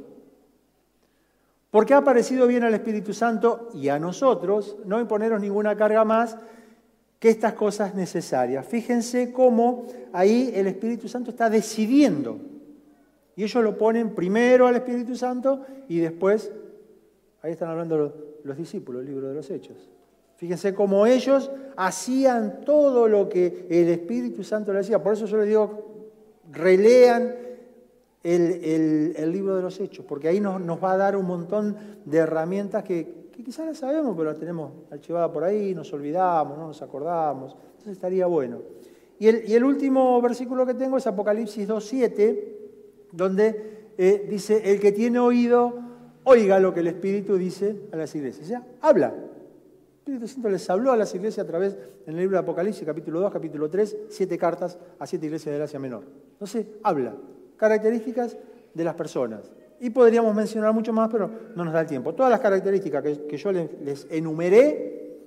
[1.69, 6.37] Porque ha parecido bien al Espíritu Santo y a nosotros no imponeros ninguna carga más
[7.21, 8.65] que estas cosas necesarias.
[8.65, 12.39] Fíjense cómo ahí el Espíritu Santo está decidiendo.
[13.35, 16.51] Y ellos lo ponen primero al Espíritu Santo y después,
[17.43, 18.11] ahí están hablando
[18.43, 19.87] los, discípulos, el libro de los Hechos.
[20.37, 25.03] Fíjense cómo ellos hacían todo lo que el Espíritu Santo les decía.
[25.03, 26.07] Por eso yo les digo,
[26.51, 27.35] relean
[28.23, 32.17] el, libro de los Hechos, porque ahí nos, nos va a dar un montón de
[32.17, 36.81] herramientas que, quizás la sabemos, pero la tenemos archivada por ahí, nos olvidamos, no nos
[36.81, 37.55] acordamos.
[37.71, 38.59] Entonces estaría bueno.
[39.19, 42.43] Y el, último versículo que tengo es Apocalipsis 2.7,
[43.11, 45.79] donde eh, dice, el que tiene oído,
[46.23, 48.45] oiga lo que el Espíritu dice a las iglesias.
[48.45, 49.13] O sea, habla.
[49.13, 52.83] El Espíritu Santo les habló a las iglesias a través, en el libro de Apocalipsis,
[52.83, 56.03] capítulo 2, capítulo 3, siete cartas a siete iglesias del Asia Menor.
[56.31, 57.15] Entonces, habla.
[57.57, 58.37] Características
[58.73, 59.51] de las personas.
[59.81, 62.13] Y podríamos mencionar mucho más, pero no nos da el tiempo.
[62.13, 65.17] Todas las características que, yo les, enumeré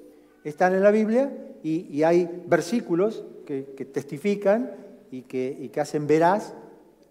[0.44, 1.28] están en la Biblia
[1.64, 3.62] y, hay versículos que,
[3.92, 4.70] testifican
[5.10, 6.54] y que, hacen veraz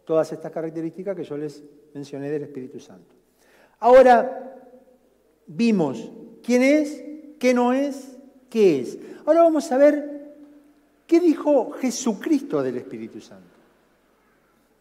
[0.05, 1.61] todas estas características que yo les
[1.93, 3.13] mencioné del Espíritu Santo.
[3.81, 4.71] Ahora
[5.45, 6.11] vimos
[6.43, 7.03] quién es,
[7.39, 8.15] qué no es,
[8.49, 8.97] qué es.
[9.25, 10.33] Ahora vamos a ver
[11.05, 13.49] qué dijo Jesucristo del Espíritu Santo.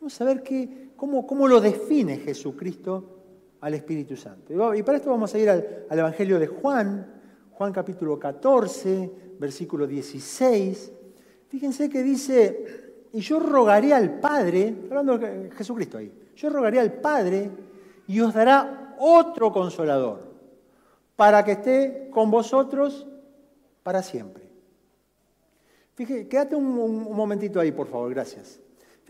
[0.00, 4.74] Vamos a ver qué, cómo, lo define Jesucristo al Espíritu Santo.
[4.74, 10.92] Y para esto vamos a ir al, Evangelio de Juan, Juan capítulo 14, versículo 16.
[11.48, 16.92] Fíjense que dice, y yo rogaré al Padre, hablando de Jesucristo ahí, yo rogaré al
[16.92, 17.50] Padre
[18.06, 20.30] y os dará otro consolador
[21.16, 23.08] para que esté con vosotros
[23.82, 24.48] para siempre.
[25.94, 28.61] Fíjate, quédate un momentito ahí, por favor, gracias.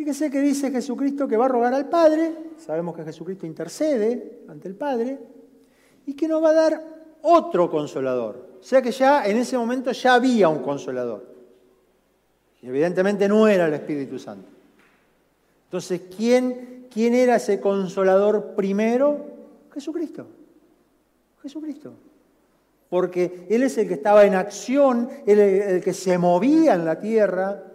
[0.02, 4.66] Fíjese que dice Jesucristo que va a rogar al Padre, sabemos que Jesucristo intercede ante
[4.66, 5.16] el Padre,
[6.04, 6.82] y que nos va a dar
[7.22, 8.48] otro consolador.
[8.60, 11.24] O sea que ya en ese momento ya había un consolador.
[12.62, 14.48] Y evidentemente no era el Espíritu Santo.
[15.66, 19.24] Entonces, ¿quién, quién era ese consolador primero?
[19.72, 20.26] Jesucristo.
[21.44, 21.92] Jesucristo.
[22.90, 26.84] Porque Él es el que estaba en acción, Él es el que se movía en
[26.84, 27.68] la tierra,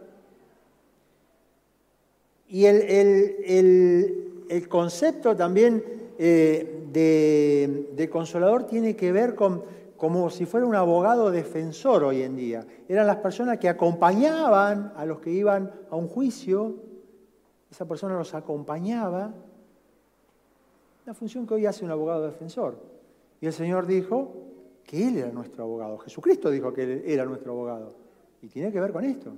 [2.50, 4.24] y el,
[4.70, 5.84] concepto también
[6.18, 9.64] eh, de, consolador tiene que ver con
[9.98, 12.66] como si fuera un abogado defensor hoy en día.
[12.88, 16.76] Eran las personas que acompañaban a los que iban a un juicio,
[17.72, 19.34] esa persona los acompañaba,
[21.04, 22.78] la función que hoy hace un abogado defensor.
[23.42, 24.36] Y el Señor dijo
[24.86, 27.96] que Él era nuestro abogado, Jesucristo dijo que Él era nuestro abogado.
[28.44, 29.34] Y tiene que ver con esto,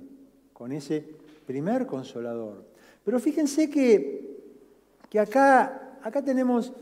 [0.52, 1.02] con ese
[1.46, 2.64] primer consolador.
[3.04, 4.38] Pero fíjense que,
[5.08, 6.72] que acá, acá tenemos,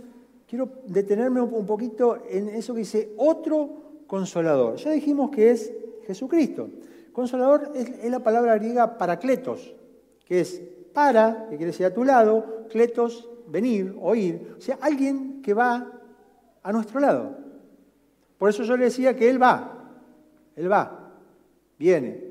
[0.46, 4.76] quiero detenerme un poquito en eso que dice otro consolador.
[4.76, 5.72] Ya dijimos que es
[6.06, 6.68] Jesucristo.
[7.12, 9.74] Consolador es, la palabra griega paracletos,
[10.24, 14.54] que es para, que quiere decir a tu lado, cletos, venir, oír.
[14.56, 15.92] O sea, alguien que va
[16.62, 17.36] a nuestro lado.
[18.38, 19.90] Por eso yo le decía que Él va,
[20.56, 21.12] Él va,
[21.78, 22.24] viene.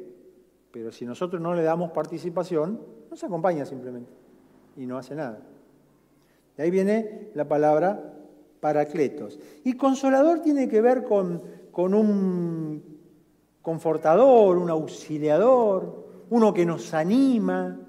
[0.72, 2.80] Pero si nosotros no le damos participación,
[3.18, 4.12] se acompaña simplemente
[4.76, 5.40] y no hace nada.
[6.56, 8.14] De ahí viene la palabra
[8.60, 9.40] paracletos.
[9.64, 11.42] Y consolador tiene que ver con,
[11.72, 12.84] con un
[13.62, 17.80] confortador, un auxiliador, uno que nos anima,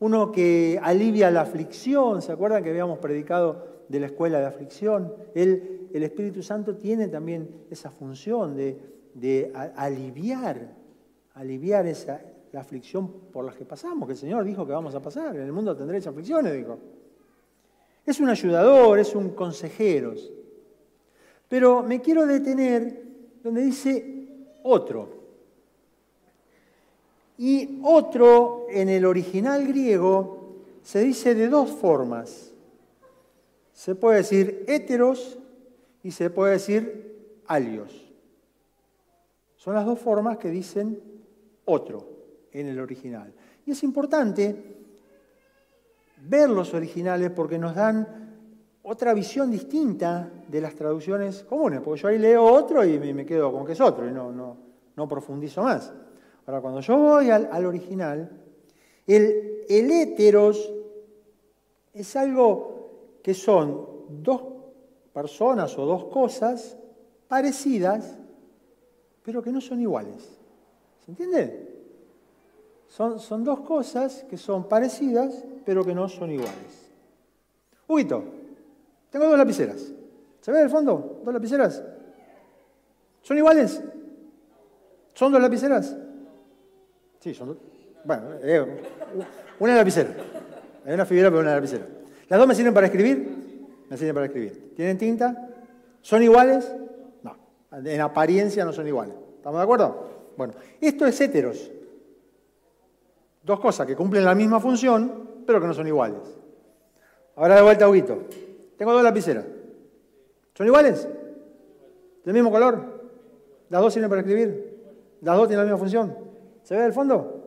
[0.00, 2.22] uno que alivia la aflicción.
[2.22, 5.14] ¿Se acuerdan que habíamos predicado de la escuela de aflicción?
[5.34, 8.78] El, el Espíritu Santo tiene también esa función de,
[9.14, 10.74] de aliviar,
[11.34, 12.20] aliviar esa,
[12.56, 15.36] la aflicción por la que pasamos, que el Señor dijo que vamos a pasar.
[15.36, 16.78] En el mundo tendréis aflicciones, dijo.
[18.06, 20.14] Es un ayudador, es un consejero.
[21.50, 23.04] Pero me quiero detener
[23.42, 24.26] donde dice
[24.62, 25.10] otro.
[27.36, 32.54] Y otro en el original griego se dice de dos formas.
[33.74, 35.38] Se puede decir heteros
[36.02, 38.10] y se puede decir alios.
[39.56, 41.02] Son las dos formas que dicen
[41.66, 42.15] otro
[42.60, 43.32] en el original.
[43.66, 44.56] Y es importante
[46.22, 48.06] ver los originales porque nos dan
[48.82, 53.52] otra visión distinta de las traducciones comunes, porque yo ahí leo otro y me quedo
[53.52, 54.56] con que es otro y no, no,
[54.96, 55.92] no profundizo más.
[56.46, 58.30] Ahora, cuando yo voy al, original,
[59.06, 59.90] el, el
[61.92, 63.86] es algo que son
[64.22, 64.42] dos
[65.12, 66.78] personas o dos cosas
[67.26, 68.16] parecidas,
[69.22, 70.38] pero que no son iguales.
[71.04, 71.75] ¿Se entiende?
[72.88, 76.92] Son, son dos cosas que son parecidas, pero que no son iguales.
[77.88, 78.24] Huguito,
[79.10, 79.92] tengo dos lapiceras.
[80.40, 81.20] ¿Se ve el fondo?
[81.24, 81.82] ¿Dos lapiceras?
[83.22, 83.82] ¿Son iguales?
[85.14, 85.96] ¿Son dos lapiceras?
[87.20, 87.56] Sí, son dos.
[88.04, 88.64] Bueno, eh,
[89.58, 90.10] una lapicera.
[90.84, 91.84] Hay una figura, pero una lapicera.
[92.28, 93.84] ¿Las dos me sirven para escribir?
[93.88, 94.74] Me sirven para escribir.
[94.76, 95.48] ¿Tienen tinta?
[96.02, 96.72] ¿Son iguales?
[97.22, 97.36] No.
[97.72, 99.16] En apariencia no son iguales.
[99.36, 100.08] ¿Estamos de acuerdo?
[100.36, 101.72] Bueno, esto es heteros.
[103.46, 106.18] Dos cosas que cumplen la misma función, pero que no son iguales.
[107.36, 108.24] Ahora de vuelta Huguito.
[108.76, 109.44] Tengo dos lapiceras.
[110.52, 111.08] ¿Son iguales?
[112.24, 113.08] ¿Del mismo color?
[113.70, 115.16] ¿Las dos sirven para escribir?
[115.20, 116.16] ¿Las dos tienen la misma función?
[116.64, 117.44] ¿Se ve el fondo?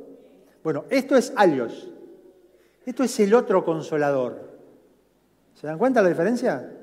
[0.64, 1.92] Bueno, esto es alios.
[2.86, 4.40] Esto es el otro consolador.
[5.54, 6.78] ¿Se dan cuenta la diferencia?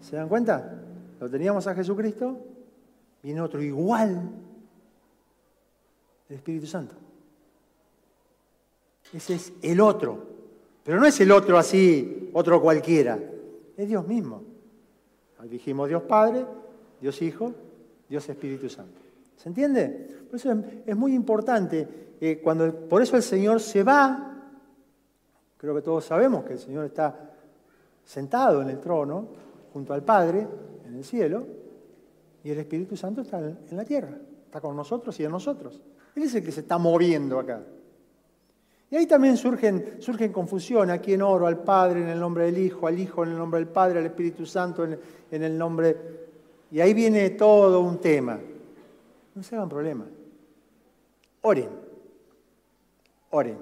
[0.00, 0.72] ¿Se dan cuenta?
[1.18, 2.38] Lo teníamos a Jesucristo,
[3.24, 4.30] viene otro igual,
[6.28, 6.94] el Espíritu Santo.
[9.12, 10.32] Ese es el otro.
[10.84, 13.18] Pero no es el otro así, otro cualquiera.
[13.76, 14.42] Es Dios mismo.
[15.44, 16.44] dijimos Dios Padre,
[17.00, 17.52] Dios Hijo,
[18.08, 19.00] Dios Espíritu Santo.
[19.36, 19.88] ¿Se entiende?
[20.28, 20.54] Por eso
[20.86, 22.16] es, muy importante.
[22.20, 24.28] Eh, cuando, por eso el Señor se va.
[25.56, 27.30] Creo que todos sabemos que el Señor está
[28.04, 29.28] sentado en el trono,
[29.72, 30.46] junto al Padre,
[30.86, 31.46] en el cielo,
[32.44, 34.16] y el Espíritu Santo está en la tierra.
[34.44, 35.80] Está con nosotros y en nosotros.
[36.14, 37.62] Él es el que se está moviendo acá.
[38.92, 40.90] Y ahí también surgen, surgen confusión.
[40.90, 41.46] ¿A quién oro?
[41.46, 44.04] Al Padre en el nombre del Hijo, al Hijo en el nombre del Padre, al
[44.04, 45.96] Espíritu Santo en, en el nombre...
[46.70, 48.38] Y ahí viene todo un tema.
[49.34, 50.04] No se hagan problema.
[51.40, 51.70] Oren.
[53.30, 53.56] Oren.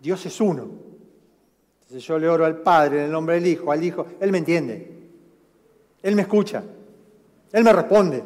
[0.00, 0.68] Dios es uno.
[1.82, 4.06] Entonces yo le oro al Padre en el nombre del Hijo, al Hijo.
[4.18, 4.90] Él me entiende.
[6.02, 6.64] Él me escucha.
[7.52, 8.24] Él me responde.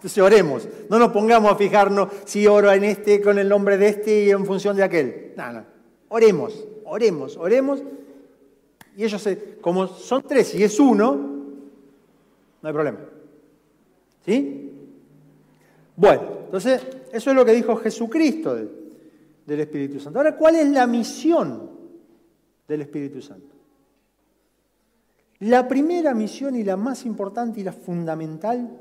[0.00, 3.88] Entonces oremos, no nos pongamos a fijarnos si oro en este con el nombre de
[3.88, 5.34] este y en función de aquel.
[5.36, 5.64] No, no.
[6.08, 7.82] Oremos, oremos, oremos.
[8.96, 9.28] Y ellos,
[9.60, 11.14] como son tres y es uno,
[12.62, 12.98] no hay problema.
[14.24, 14.72] ¿Sí?
[15.96, 16.80] Bueno, entonces
[17.12, 18.70] eso es lo que dijo Jesucristo del,
[19.44, 20.18] del Espíritu Santo.
[20.18, 21.68] Ahora, ¿cuál es la misión
[22.66, 23.54] del Espíritu Santo?
[25.40, 28.80] La primera misión y la más importante y la fundamental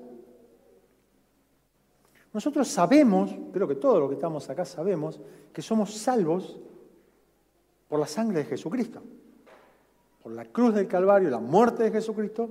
[2.33, 5.19] nosotros sabemos, creo que todos los que estamos acá sabemos,
[5.51, 6.59] que somos salvos
[7.87, 9.01] por la sangre de Jesucristo.
[10.21, 12.49] Por la cruz del Calvario, la muerte de Jesucristo,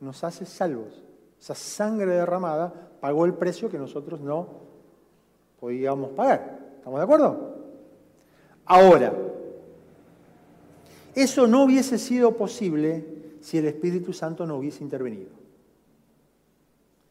[0.00, 1.04] nos hace salvos.
[1.40, 4.48] Esa sangre derramada pagó el precio que nosotros no
[5.60, 6.58] podíamos pagar.
[6.78, 7.56] ¿Estamos de acuerdo?
[8.64, 9.12] Ahora,
[11.14, 13.04] eso no hubiese sido posible
[13.40, 15.39] si el Espíritu Santo no hubiese intervenido.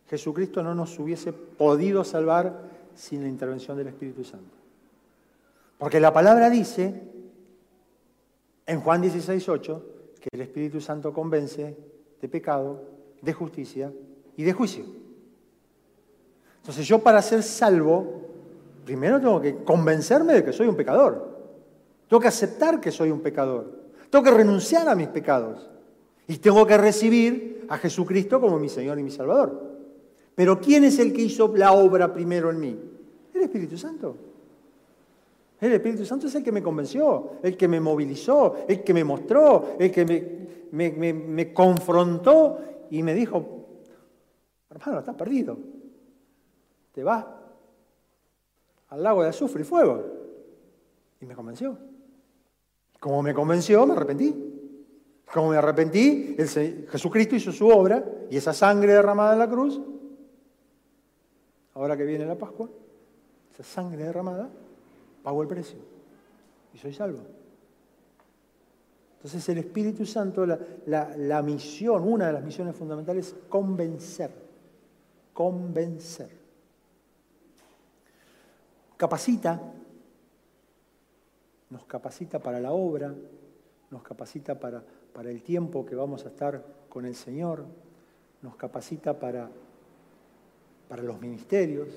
[0.09, 2.61] Jesucristo no nos hubiese podido salvar
[2.95, 4.57] sin la intervención del Espíritu Santo.
[5.77, 7.03] Porque la palabra dice
[8.65, 9.85] en Juan 16, 8,
[10.19, 11.77] que el Espíritu Santo convence
[12.19, 12.83] de pecado,
[13.21, 13.93] de justicia
[14.35, 14.85] y de juicio.
[16.57, 18.29] Entonces yo para ser salvo,
[18.85, 21.37] primero tengo que convencerme de que soy un pecador.
[22.07, 23.79] Tengo que aceptar que soy un pecador.
[24.09, 25.69] Tengo que renunciar a mis pecados.
[26.27, 29.68] Y tengo que recibir a Jesucristo como mi Señor y mi Salvador.
[30.39, 32.79] Pero ¿quién es el que hizo la obra primero en mí?
[33.33, 34.15] El Espíritu Santo.
[35.59, 39.03] El Espíritu Santo es el que me convenció, el que me movilizó, el que me
[39.03, 42.57] mostró, el que me, confrontó
[42.89, 43.65] y me dijo,
[44.69, 45.57] hermano, estás perdido.
[46.93, 47.25] Te vas
[48.87, 50.05] al lago de azufre y fuego.
[51.19, 51.77] Y me convenció.
[52.97, 54.33] Como me convenció, me arrepentí.
[55.33, 56.37] Como me arrepentí,
[56.87, 59.81] Jesucristo hizo su obra y esa sangre derramada en la cruz
[61.79, 62.69] ahora que viene la Pascua,
[63.53, 64.49] esa sangre derramada,
[65.23, 65.79] pagó el precio
[66.73, 67.19] y soy salvo.
[69.15, 74.31] Entonces el Espíritu Santo, la, misión, una de las misiones fundamentales es convencer,
[75.33, 76.37] convencer.
[78.97, 79.61] capacita,
[81.69, 83.13] nos capacita para la obra,
[83.89, 87.65] nos capacita para, para el tiempo que vamos a estar con el Señor,
[88.41, 89.49] nos capacita para,
[90.89, 91.87] para los ministerios,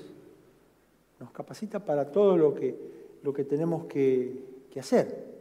[1.19, 2.77] nos capacita para todo lo que,
[3.23, 5.31] lo que tenemos que, hacer.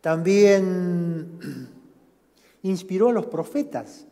[0.00, 1.38] También
[2.62, 4.06] inspiró a los profetas,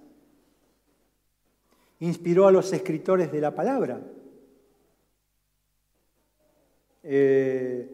[2.00, 4.00] inspiró a los escritores de la palabra.
[7.02, 7.88] Eh,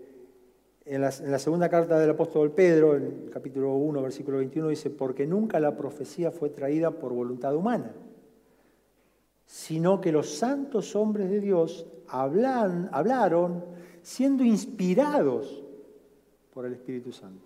[0.84, 4.68] en, la, en, la, segunda carta del apóstol Pedro, en el capítulo 1, versículo 21,
[4.68, 7.92] dice, porque nunca la profecía fue traída por voluntad humana,
[9.46, 13.64] sino que los santos hombres de Dios hablan, hablaron
[14.02, 15.62] siendo inspirados
[16.52, 17.44] por el Espíritu Santo.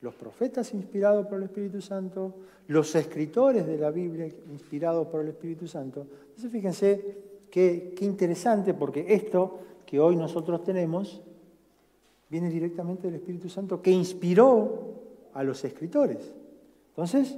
[0.00, 2.34] Los profetas inspirados por el Espíritu Santo,
[2.68, 6.06] los escritores de la Biblia inspirados por el Espíritu Santo.
[6.28, 7.18] Entonces fíjense
[7.50, 11.20] qué, qué interesante, porque esto que hoy nosotros tenemos
[12.30, 14.94] viene directamente del Espíritu Santo que inspiró
[15.34, 16.32] a los escritores.
[16.90, 17.36] Entonces,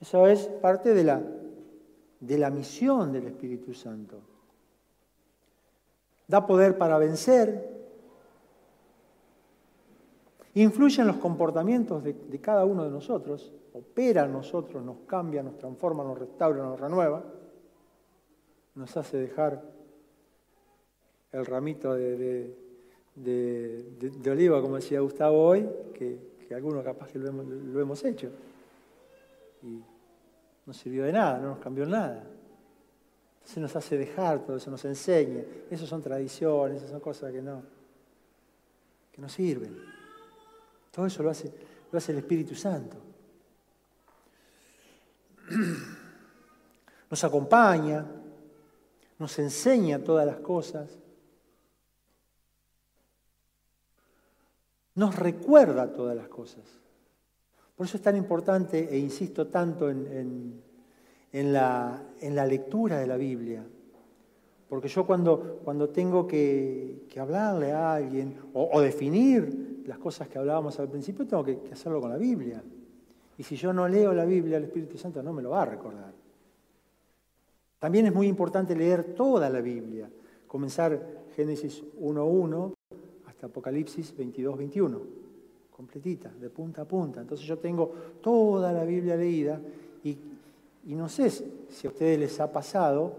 [0.00, 1.22] eso es parte de la,
[2.20, 4.20] de la misión del Espíritu Santo.
[6.28, 7.80] Da poder para vencer,
[10.54, 15.56] influye en los comportamientos de, cada uno de nosotros, opera en nosotros, nos cambia, nos
[15.56, 17.24] transforma, nos restaura, nos renueva,
[18.74, 19.62] nos hace dejar
[21.32, 22.54] el ramito de,
[24.30, 28.30] oliva, como decía Gustavo hoy, que, que algunos capaz que lo hemos, lo hemos hecho.
[29.62, 29.80] Y
[30.66, 32.24] no sirvió de nada, no nos cambió nada.
[33.34, 35.42] Entonces nos hace dejar todo eso, nos enseña.
[35.70, 37.62] Eso son tradiciones, esas son cosas que no,
[39.12, 39.76] que no sirven.
[40.90, 41.52] Todo eso lo hace,
[41.90, 42.96] lo hace el Espíritu Santo.
[47.10, 48.06] Nos acompaña,
[49.18, 50.88] nos enseña todas las cosas,
[54.94, 56.62] nos recuerda todas las cosas.
[57.80, 60.60] Por eso es tan importante, e insisto tanto en,
[61.32, 62.02] la,
[62.46, 63.64] lectura de la Biblia.
[64.68, 70.78] Porque yo cuando, tengo que, hablarle a alguien o, o, definir las cosas que hablábamos
[70.78, 72.62] al principio, tengo que, que hacerlo con la Biblia.
[73.38, 75.64] Y si yo no leo la Biblia, el Espíritu Santo no me lo va a
[75.64, 76.12] recordar.
[77.78, 80.10] También es muy importante leer toda la Biblia,
[80.46, 81.00] comenzar
[81.34, 82.74] Génesis 1.1
[83.26, 85.19] hasta Apocalipsis 22.21,
[85.90, 87.20] completita, de punta a punta.
[87.20, 89.60] Entonces yo tengo toda la Biblia leída
[90.04, 90.16] y,
[90.94, 93.12] no sé si a ustedes les ha pasado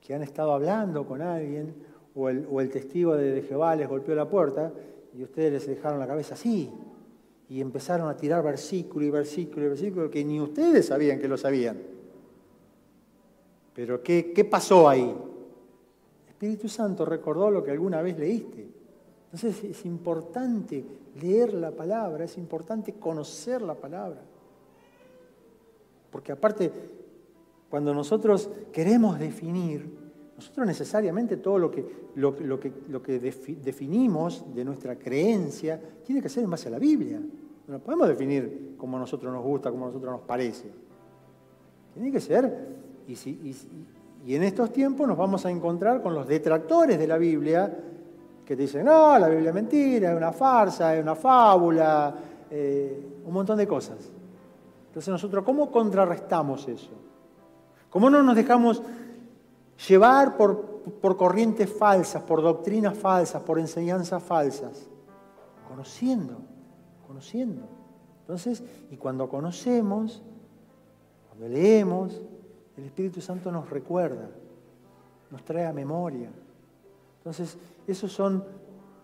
[0.00, 1.72] que han estado hablando con alguien
[2.14, 4.72] o el, testigo de Jehová les golpeó la puerta
[5.16, 6.70] y ustedes les dejaron la cabeza así
[7.48, 11.36] y empezaron a tirar versículo y versículo y versículo que ni ustedes sabían que lo
[11.36, 11.78] sabían.
[13.74, 15.14] Pero ¿qué, pasó ahí?
[16.28, 18.79] Espíritu Santo recordó lo que alguna vez leíste.
[19.32, 20.84] Entonces es importante
[21.20, 24.20] leer la palabra, es importante conocer la palabra.
[26.10, 26.72] Porque aparte,
[27.68, 29.88] cuando nosotros queremos definir,
[30.36, 36.28] nosotros necesariamente todo lo que, lo, que, lo que definimos de nuestra creencia tiene que
[36.28, 37.20] ser en base a la Biblia.
[37.20, 40.68] No lo podemos definir como a nosotros nos gusta, como a nosotros nos parece.
[41.94, 42.66] Tiene que ser,
[43.06, 47.89] y en estos tiempos nos vamos a encontrar con los detractores de la Biblia
[48.50, 52.12] que te dicen, no, la Biblia es mentira, es una farsa, es una fábula,
[52.50, 54.10] eh, un montón de cosas.
[54.88, 56.90] Entonces nosotros, ¿cómo contrarrestamos eso?
[57.90, 58.82] ¿Cómo no nos dejamos
[59.88, 64.88] llevar por, por corrientes falsas, por doctrinas falsas, por enseñanzas falsas?
[65.68, 66.38] Conociendo,
[67.06, 67.68] conociendo.
[68.22, 70.24] Entonces, y cuando conocemos,
[71.28, 72.20] cuando leemos,
[72.76, 74.28] el Espíritu Santo nos recuerda,
[75.30, 76.32] nos trae a memoria.
[77.20, 78.42] Entonces, eso son,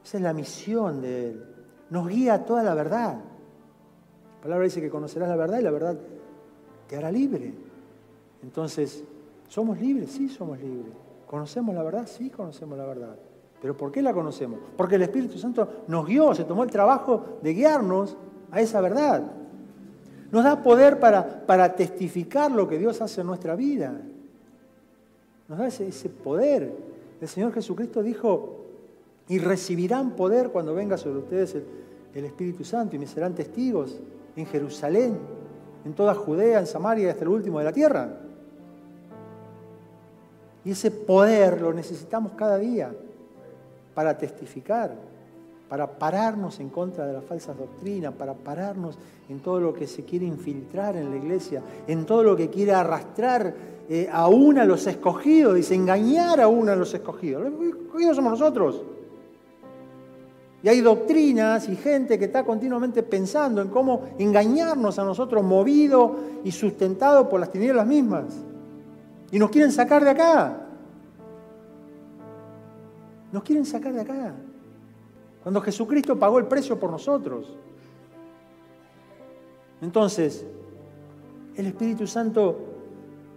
[0.03, 1.45] esa es la misión de Él.
[1.91, 3.15] Nos guía a toda la verdad.
[3.15, 5.99] La palabra dice que conocerás la verdad y la verdad
[6.89, 7.53] te hará libre.
[8.43, 9.05] Entonces,
[9.49, 10.11] ¿somos libres?
[10.11, 10.95] Sí, somos libres.
[11.27, 12.07] ¿Conocemos la verdad?
[12.07, 13.17] Sí, conocemos la verdad.
[13.61, 14.61] ¿Pero por qué la conocemos?
[14.77, 18.17] Porque el Espíritu Santo nos guió, se tomó el trabajo de guiarnos
[18.51, 19.25] a esa verdad.
[20.31, 24.01] Nos da poder para, para testificar lo que Dios hace en nuestra vida.
[25.49, 26.96] Nos da ese poder.
[27.21, 28.65] El Señor Jesucristo dijo,
[29.29, 31.65] y recibirán poder cuando venga sobre ustedes el,
[32.15, 33.99] el, Espíritu Santo y me serán testigos
[34.37, 35.19] en Jerusalén,
[35.85, 38.21] en toda Judea, en Samaria y hasta el último de la tierra.
[40.65, 42.93] Y ese poder lo necesitamos cada día
[43.95, 44.95] para testificar.
[45.69, 48.99] Para pararnos en contra de las falsas doctrinas, para pararnos
[49.29, 52.73] en todo lo que se quiere infiltrar en la iglesia, en todo lo que quiere
[52.73, 53.55] arrastrar
[53.89, 57.43] eh, aún a los escogidos, dice, engañar aún a los escogidos.
[57.43, 58.83] Los escogidos somos nosotros.
[60.63, 66.17] Y hay doctrinas y gente que está continuamente pensando en cómo engañarnos a nosotros, movido
[66.43, 68.25] y sustentado por las tinieblas mismas.
[69.31, 70.67] Y nos quieren sacar de acá.
[73.33, 74.35] Nos quieren sacar de acá.
[75.47, 77.47] Cuando Jesucristo pagó el precio por nosotros.
[79.81, 80.45] Entonces,
[81.55, 82.59] el Espíritu Santo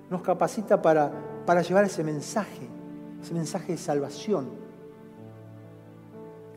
[0.10, 1.12] nos capacita para,
[1.46, 2.68] para llevar ese mensaje,
[3.22, 4.48] ese mensaje de salvación.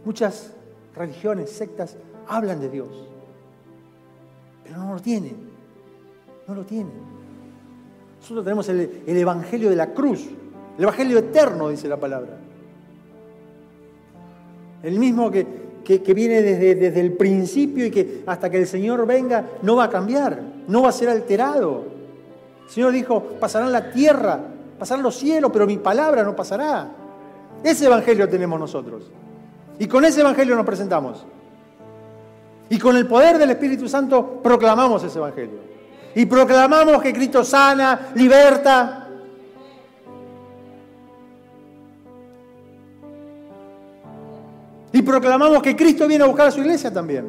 [0.07, 0.55] Muchas
[0.97, 2.89] religiones, sectas, hablan de Dios,
[4.65, 5.37] pero no lo tienen,
[6.49, 6.95] no lo tienen.
[8.23, 10.31] Nosotros tenemos el, Evangelio de la cruz,
[10.79, 12.39] el Evangelio eterno, dice la palabra.
[14.83, 15.47] El mismo que,
[15.85, 19.85] que, viene desde, desde, el principio y que hasta que el Señor venga no va
[19.85, 21.85] a cambiar, no va a ser alterado.
[22.65, 24.41] El Señor dijo, pasarán la tierra,
[24.79, 26.89] pasarán los cielos, pero mi palabra no pasará.
[27.63, 29.05] Ese Evangelio tenemos nosotros.
[29.79, 31.25] Y con ese Evangelio nos presentamos.
[32.69, 35.59] Y con el poder del Espíritu Santo proclamamos ese Evangelio.
[36.15, 39.02] Y proclamamos que Cristo sana, liberta.
[45.03, 47.27] Proclamamos que Cristo viene a buscar a su iglesia también.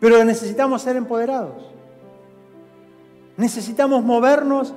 [0.00, 1.76] Pero necesitamos ser empoderados.
[3.36, 4.72] Necesitamos movernos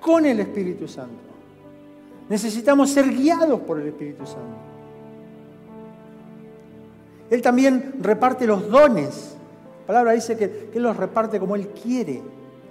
[0.00, 1.32] con el Espíritu Santo.
[2.28, 4.56] Necesitamos ser guiados por el Espíritu Santo.
[7.30, 9.36] Él también reparte los dones.
[9.82, 12.22] La palabra dice que, Él los reparte como Él quiere.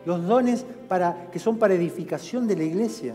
[0.05, 3.13] Los dones para, que son para edificación de la iglesia.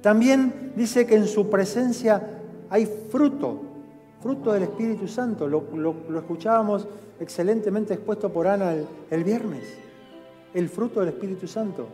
[0.00, 2.22] También dice que en su presencia
[2.70, 3.60] hay fruto,
[4.20, 5.46] fruto del Espíritu Santo.
[5.46, 6.86] Lo, escuchábamos
[7.18, 8.74] excelentemente expuesto por Ana
[9.10, 9.64] el viernes.
[10.54, 11.86] El fruto del Espíritu Santo.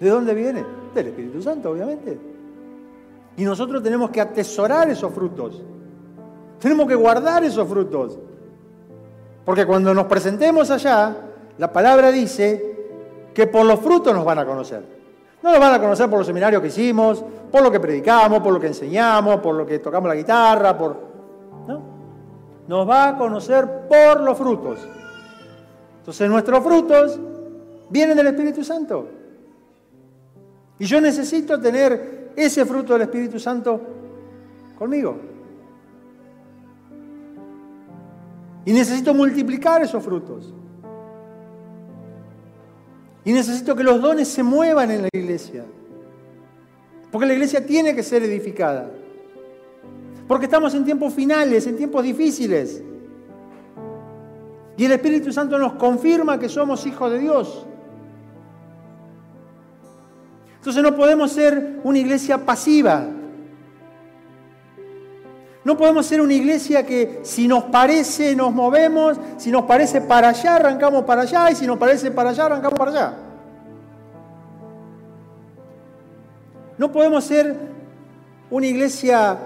[0.00, 0.64] ¿De dónde viene?
[0.94, 2.18] Del Espíritu Santo, obviamente.
[3.36, 5.62] Y nosotros tenemos que atesorar esos frutos.
[6.58, 8.18] Tenemos que guardar esos frutos.
[9.44, 11.16] Porque cuando nos presentemos allá,
[11.58, 12.76] la palabra dice
[13.32, 14.96] que por los frutos nos van a conocer.
[15.46, 18.52] No nos van a conocer por los seminarios que hicimos, por lo que predicamos, por
[18.52, 20.96] lo que enseñamos, por lo que tocamos la guitarra, por...
[21.68, 21.82] ¿no?
[22.66, 24.80] Nos va a conocer por los frutos.
[25.98, 27.20] Entonces nuestros frutos
[27.88, 29.08] vienen del Espíritu Santo.
[30.80, 33.80] Y yo necesito tener ese fruto del Espíritu Santo
[34.76, 35.16] conmigo.
[38.64, 40.52] Y necesito multiplicar esos frutos.
[43.26, 45.64] Y necesito que los dones se muevan en la iglesia.
[47.10, 48.88] Porque la iglesia tiene que ser edificada.
[50.28, 52.84] Porque estamos en tiempos finales, en tiempos difíciles.
[54.76, 57.66] Y el Espíritu Santo nos confirma que somos hijos de Dios.
[60.58, 63.08] Entonces no podemos ser una iglesia pasiva.
[65.66, 70.28] No podemos ser una iglesia que si nos parece nos movemos, si nos parece para
[70.28, 73.14] allá arrancamos para allá y si nos parece para allá arrancamos para allá.
[76.78, 77.56] No podemos ser
[78.48, 79.38] una iglesia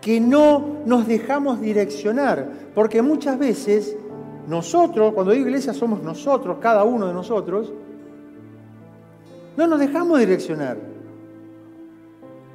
[0.00, 3.96] que no nos dejamos direccionar, porque muchas veces
[4.46, 7.72] nosotros, cuando digo iglesia somos nosotros, cada uno de nosotros,
[9.56, 10.89] no nos dejamos direccionar.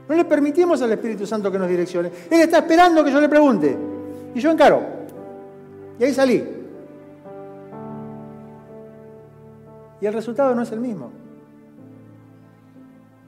[0.07, 2.11] No le permitimos al Espíritu Santo que nos direccione.
[2.29, 3.77] Él está esperando que yo le pregunte.
[4.35, 4.81] Y yo encaro.
[5.99, 6.43] Y ahí salí.
[9.99, 11.11] Y el resultado no es el mismo.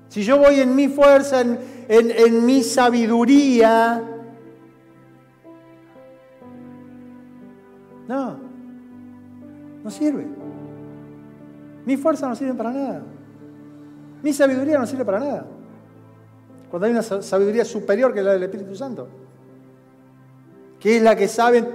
[0.10, 1.58] Si yo voy en mi fuerza, en,
[1.88, 4.04] en mi sabiduría,
[8.08, 8.38] no,
[9.84, 10.28] no sirve.
[11.86, 13.02] Mi fuerza no sirve para nada.
[14.22, 15.46] Mi sabiduría no sirve para nada.
[16.70, 19.08] Cuando hay una sabiduría superior que la del Espíritu Santo,
[20.80, 21.66] que es la que sabe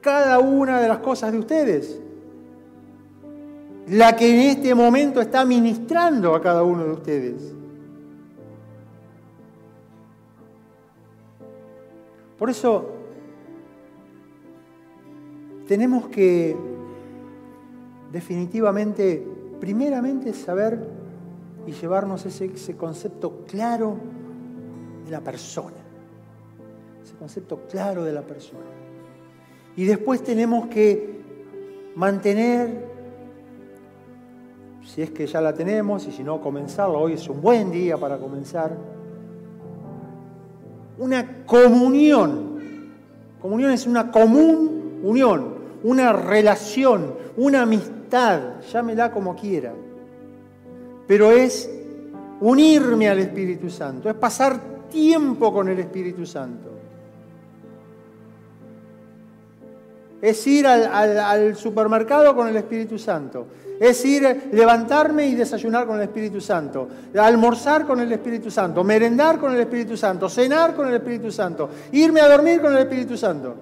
[0.00, 2.00] cada una de las cosas de ustedes,
[3.88, 7.54] la que en este momento está ministrando a cada uno de ustedes.
[12.38, 12.90] Por eso
[15.66, 16.56] tenemos que
[18.12, 19.26] definitivamente,
[19.60, 20.86] primeramente, saber
[21.66, 23.96] y llevarnos ese, ese concepto claro
[25.06, 25.76] de la persona.
[27.02, 28.66] Ese concepto claro de la persona.
[29.76, 31.20] Y después tenemos que
[31.94, 32.84] mantener,
[34.84, 37.96] si es que ya la tenemos y si no comenzarlo, hoy es un buen día
[37.96, 38.76] para comenzar,
[40.98, 42.56] una comunión.
[43.40, 45.54] Comunión es una común unión,
[45.84, 49.72] una relación, una amistad, llámela como quiera.
[51.06, 51.70] Pero es
[52.40, 56.76] unirme al Espíritu Santo, es pasar tiempo con el Espíritu Santo.
[60.20, 63.46] Es ir al, supermercado con el Espíritu Santo.
[63.78, 66.88] Es ir, levantarme y desayunar con el Espíritu Santo.
[67.16, 68.82] Almorzar con el Espíritu Santo.
[68.82, 70.28] Merendar con el Espíritu Santo.
[70.28, 71.68] Cenar con el Espíritu Santo.
[71.92, 73.54] Irme a dormir con el Espíritu Santo.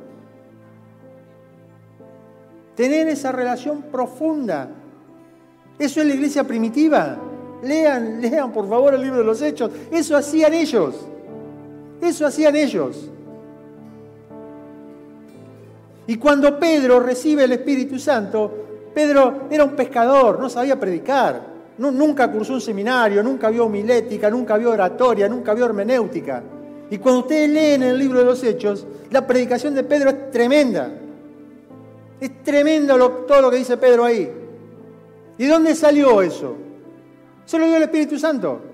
[2.77, 4.69] Tener esa relación profunda.
[5.79, 7.19] Eso es la iglesia primitiva.
[7.63, 9.71] Lean, lean por favor el libro de los Hechos.
[9.91, 10.95] Eso hacían ellos.
[12.05, 13.09] Eso hacían ellos.
[16.07, 21.41] Y cuando Pedro recibe el Espíritu Santo, Pedro era un pescador, no sabía predicar,
[21.79, 26.43] nunca cursó un seminario, nunca vio homilética, nunca vio oratoria, nunca vio hermenéutica.
[26.91, 30.93] Y cuando ustedes leen el libro de los Hechos, la predicación de Pedro es tremenda.
[32.21, 34.31] Es tremendo todo lo que dice Pedro ahí.
[35.39, 36.55] ¿Y dónde salió eso?
[37.47, 38.74] Se lo dio el Espíritu Santo.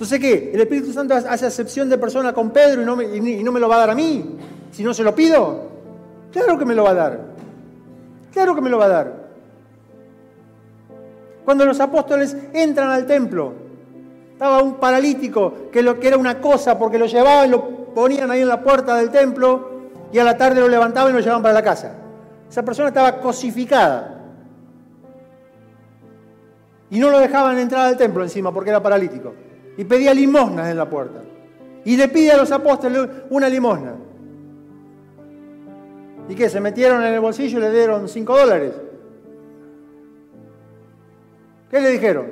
[0.00, 0.50] Entonces, ¿qué?
[0.54, 3.60] ¿El Espíritu Santo hace acepción de persona con Pedro y no, me, y no me
[3.60, 4.34] lo va a dar a mí?
[4.72, 5.68] Si no se lo pido.
[6.32, 7.20] Claro que me lo va a dar.
[8.32, 9.28] Claro que me lo va a dar.
[11.44, 13.52] Cuando los apóstoles entran al templo,
[14.32, 18.30] estaba un paralítico que, lo, que era una cosa porque lo llevaban y lo ponían
[18.30, 21.42] ahí en la puerta del templo y a la tarde lo levantaban y lo llevaban
[21.42, 21.92] para la casa.
[22.48, 24.18] Esa persona estaba cosificada.
[26.88, 29.34] Y no lo dejaban entrar al templo encima porque era paralítico.
[29.76, 31.20] Y pedía limosnas en la puerta.
[31.84, 33.94] Y le pide a los apóstoles una limosna.
[36.28, 36.48] ¿Y qué?
[36.48, 38.72] ¿Se metieron en el bolsillo y le dieron 5 dólares?
[41.70, 42.26] ¿Qué le dijeron?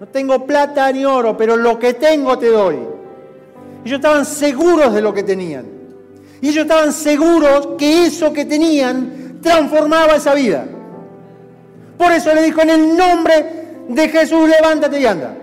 [0.00, 2.78] No tengo plata ni oro, pero lo que tengo te doy.
[3.84, 5.66] Ellos estaban seguros de lo que tenían.
[6.40, 10.66] Y ellos estaban seguros que eso que tenían transformaba esa vida.
[11.98, 13.59] Por eso le dijo en el nombre
[13.94, 15.36] de Jesús, levántate y anda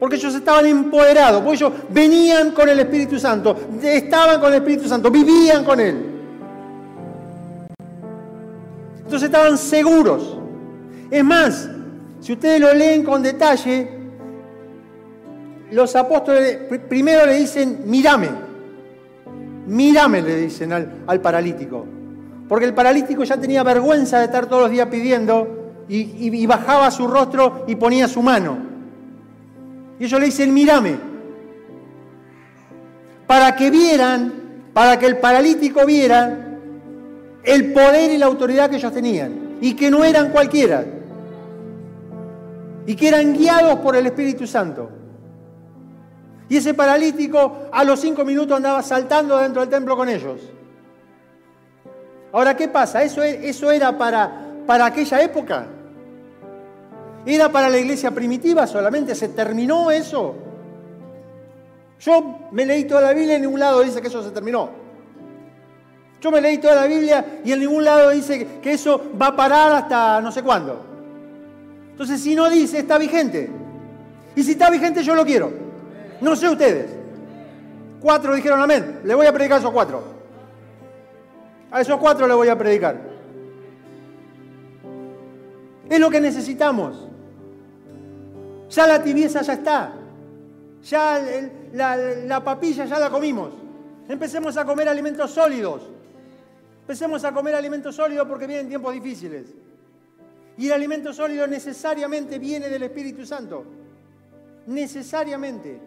[0.00, 4.88] porque ellos estaban empoderados, porque ellos venían con el Espíritu Santo, estaban con el Espíritu
[4.88, 6.06] Santo, vivían con Él.
[8.96, 10.38] Entonces estaban seguros.
[11.10, 11.68] Es más,
[12.20, 13.90] si ustedes lo leen con detalle,
[15.70, 18.30] los apóstoles primero le dicen, mírame,
[19.66, 21.84] mírame, le dicen al, paralítico.
[22.48, 25.59] Porque el paralítico ya tenía vergüenza de estar todos los días pidiendo
[25.96, 28.70] y bajaba su rostro y ponía su mano.
[30.00, 30.96] Y ellos le dicen, mírame.
[33.26, 34.32] Para que vieran,
[34.72, 36.58] para que el paralítico viera
[37.44, 39.58] el poder y la autoridad que ellos tenían.
[39.60, 40.84] Y que no eran cualquiera.
[42.86, 44.90] Y que eran guiados por el Espíritu Santo.
[46.48, 50.40] Y ese paralítico a los cinco minutos andaba saltando dentro del templo con ellos.
[52.32, 53.02] Ahora, ¿qué pasa?
[53.02, 55.66] ¿Eso, e, eso era para, para aquella época?
[57.26, 59.14] ¿Era para la iglesia primitiva solamente?
[59.14, 60.34] ¿Se terminó eso?
[62.00, 64.70] Yo me leí toda la Biblia y en ningún lado dice que eso se terminó.
[66.20, 69.36] Yo me leí toda la Biblia y en ningún lado dice que eso va a
[69.36, 70.84] parar hasta no sé cuándo.
[71.90, 73.50] Entonces, si no dice, está vigente.
[74.34, 75.52] Y si está vigente, yo lo quiero.
[76.20, 76.90] No sé ustedes.
[78.00, 79.00] Cuatro dijeron amén.
[79.04, 80.02] Le voy a predicar a esos cuatro.
[81.70, 82.98] A esos cuatro le voy a predicar.
[85.90, 87.09] Es lo que necesitamos.
[88.70, 89.92] Ya la tibieza ya está.
[90.82, 91.20] Ya
[91.72, 93.52] la, papilla ya la comimos.
[94.08, 95.82] Empecemos a comer alimentos sólidos.
[96.82, 99.46] Empecemos a comer alimentos sólidos porque vienen tiempos difíciles.
[100.56, 103.64] Y el alimento sólido necesariamente viene del Espíritu Santo.
[104.66, 105.80] Necesariamente.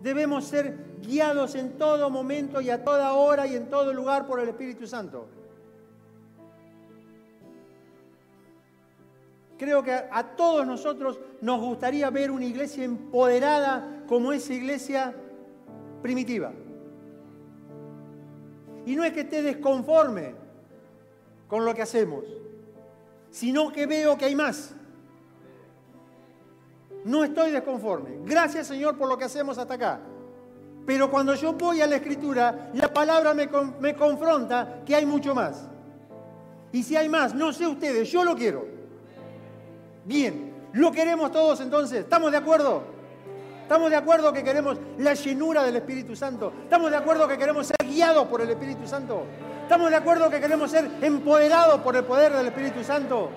[0.00, 4.40] Debemos ser guiados en todo momento y a toda hora y en todo lugar por
[4.40, 5.26] el Espíritu Santo.
[9.58, 15.14] Creo que a, todos nosotros nos gustaría ver una iglesia empoderada como esa iglesia
[16.02, 16.52] primitiva.
[18.84, 20.34] Y no es que esté desconforme
[21.48, 22.24] con lo que hacemos,
[23.30, 24.74] sino que veo que hay más.
[27.04, 28.18] No estoy desconforme.
[28.24, 30.00] Gracias Señor por lo que hacemos hasta acá.
[30.84, 33.48] Pero cuando yo voy a la escritura, la palabra me,
[33.80, 35.68] me confronta que hay mucho más.
[36.72, 38.75] Y si hay más, no sé ustedes, yo lo quiero.
[40.06, 42.00] Bien, ¿lo queremos todos entonces?
[42.00, 42.84] ¿Estamos de acuerdo?
[43.62, 46.52] ¿Estamos de acuerdo que queremos la llenura del Espíritu Santo?
[46.62, 49.24] ¿Estamos de acuerdo que queremos ser guiados por el Espíritu Santo?
[49.62, 53.30] ¿Estamos de acuerdo que queremos ser empoderados por el poder del Espíritu Santo?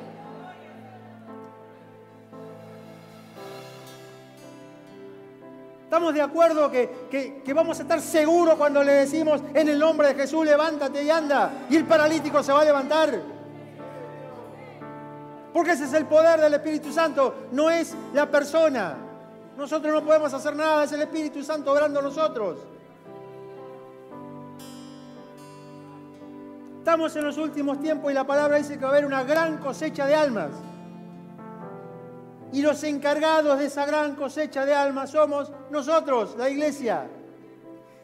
[5.86, 10.10] ¿Estamos de acuerdo que, que, vamos a estar seguros cuando le decimos en el nombre
[10.10, 11.66] de Jesús, levántate y anda?
[11.68, 13.39] Y el paralítico se va a levantar.
[15.54, 18.95] Porque ese es el poder del Espíritu Santo, no es la persona.
[19.58, 22.60] Nosotros no podemos hacer nada, es el Espíritu Santo obrando nosotros.
[26.78, 29.58] Estamos en los últimos tiempos y la palabra dice que va a haber una gran
[29.58, 30.52] cosecha de almas.
[32.52, 37.08] Y los encargados de esa gran cosecha de almas somos nosotros, la iglesia.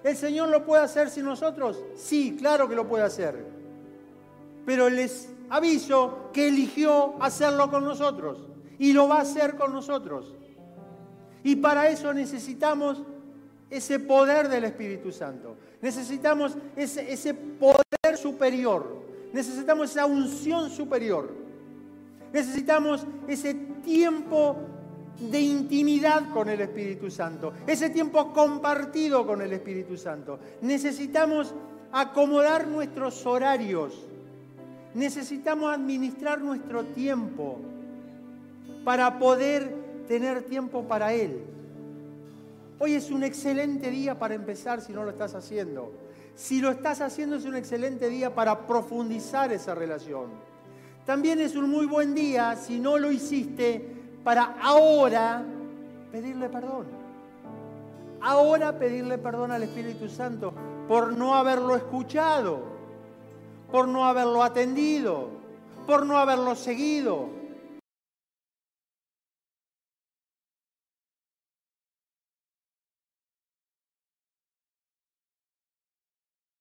[0.04, 1.84] ¿El Señor lo puede hacer sin nosotros?
[1.96, 3.44] Sí, claro que lo puede hacer.
[4.66, 10.34] Pero les aviso que eligió hacerlo con nosotros y lo va a hacer con nosotros.
[11.44, 13.04] Y para eso necesitamos
[13.70, 15.58] ese poder del Espíritu Santo.
[15.82, 19.04] Necesitamos ese, ese poder superior.
[19.34, 21.30] Necesitamos esa unción superior.
[22.34, 24.58] Necesitamos ese tiempo
[25.20, 30.40] de intimidad con el Espíritu Santo, ese tiempo compartido con el Espíritu Santo.
[30.62, 31.54] Necesitamos
[31.92, 33.94] acomodar nuestros horarios,
[34.96, 37.60] necesitamos administrar nuestro tiempo
[38.84, 39.76] para poder
[40.08, 41.44] tener tiempo para Él.
[42.80, 45.92] Hoy es un excelente día para empezar si no lo estás haciendo.
[46.34, 50.28] Si lo estás haciendo es un excelente día para profundizar esa relación.
[51.06, 53.86] También es un muy buen día, si no lo hiciste,
[54.24, 55.44] para ahora
[56.12, 56.86] pedirle perdón.
[58.22, 60.54] Ahora pedirle perdón al Espíritu Santo
[60.88, 62.75] por no haberlo escuchado,
[63.72, 65.30] por no haberlo atendido,
[65.86, 67.45] por no haberlo seguido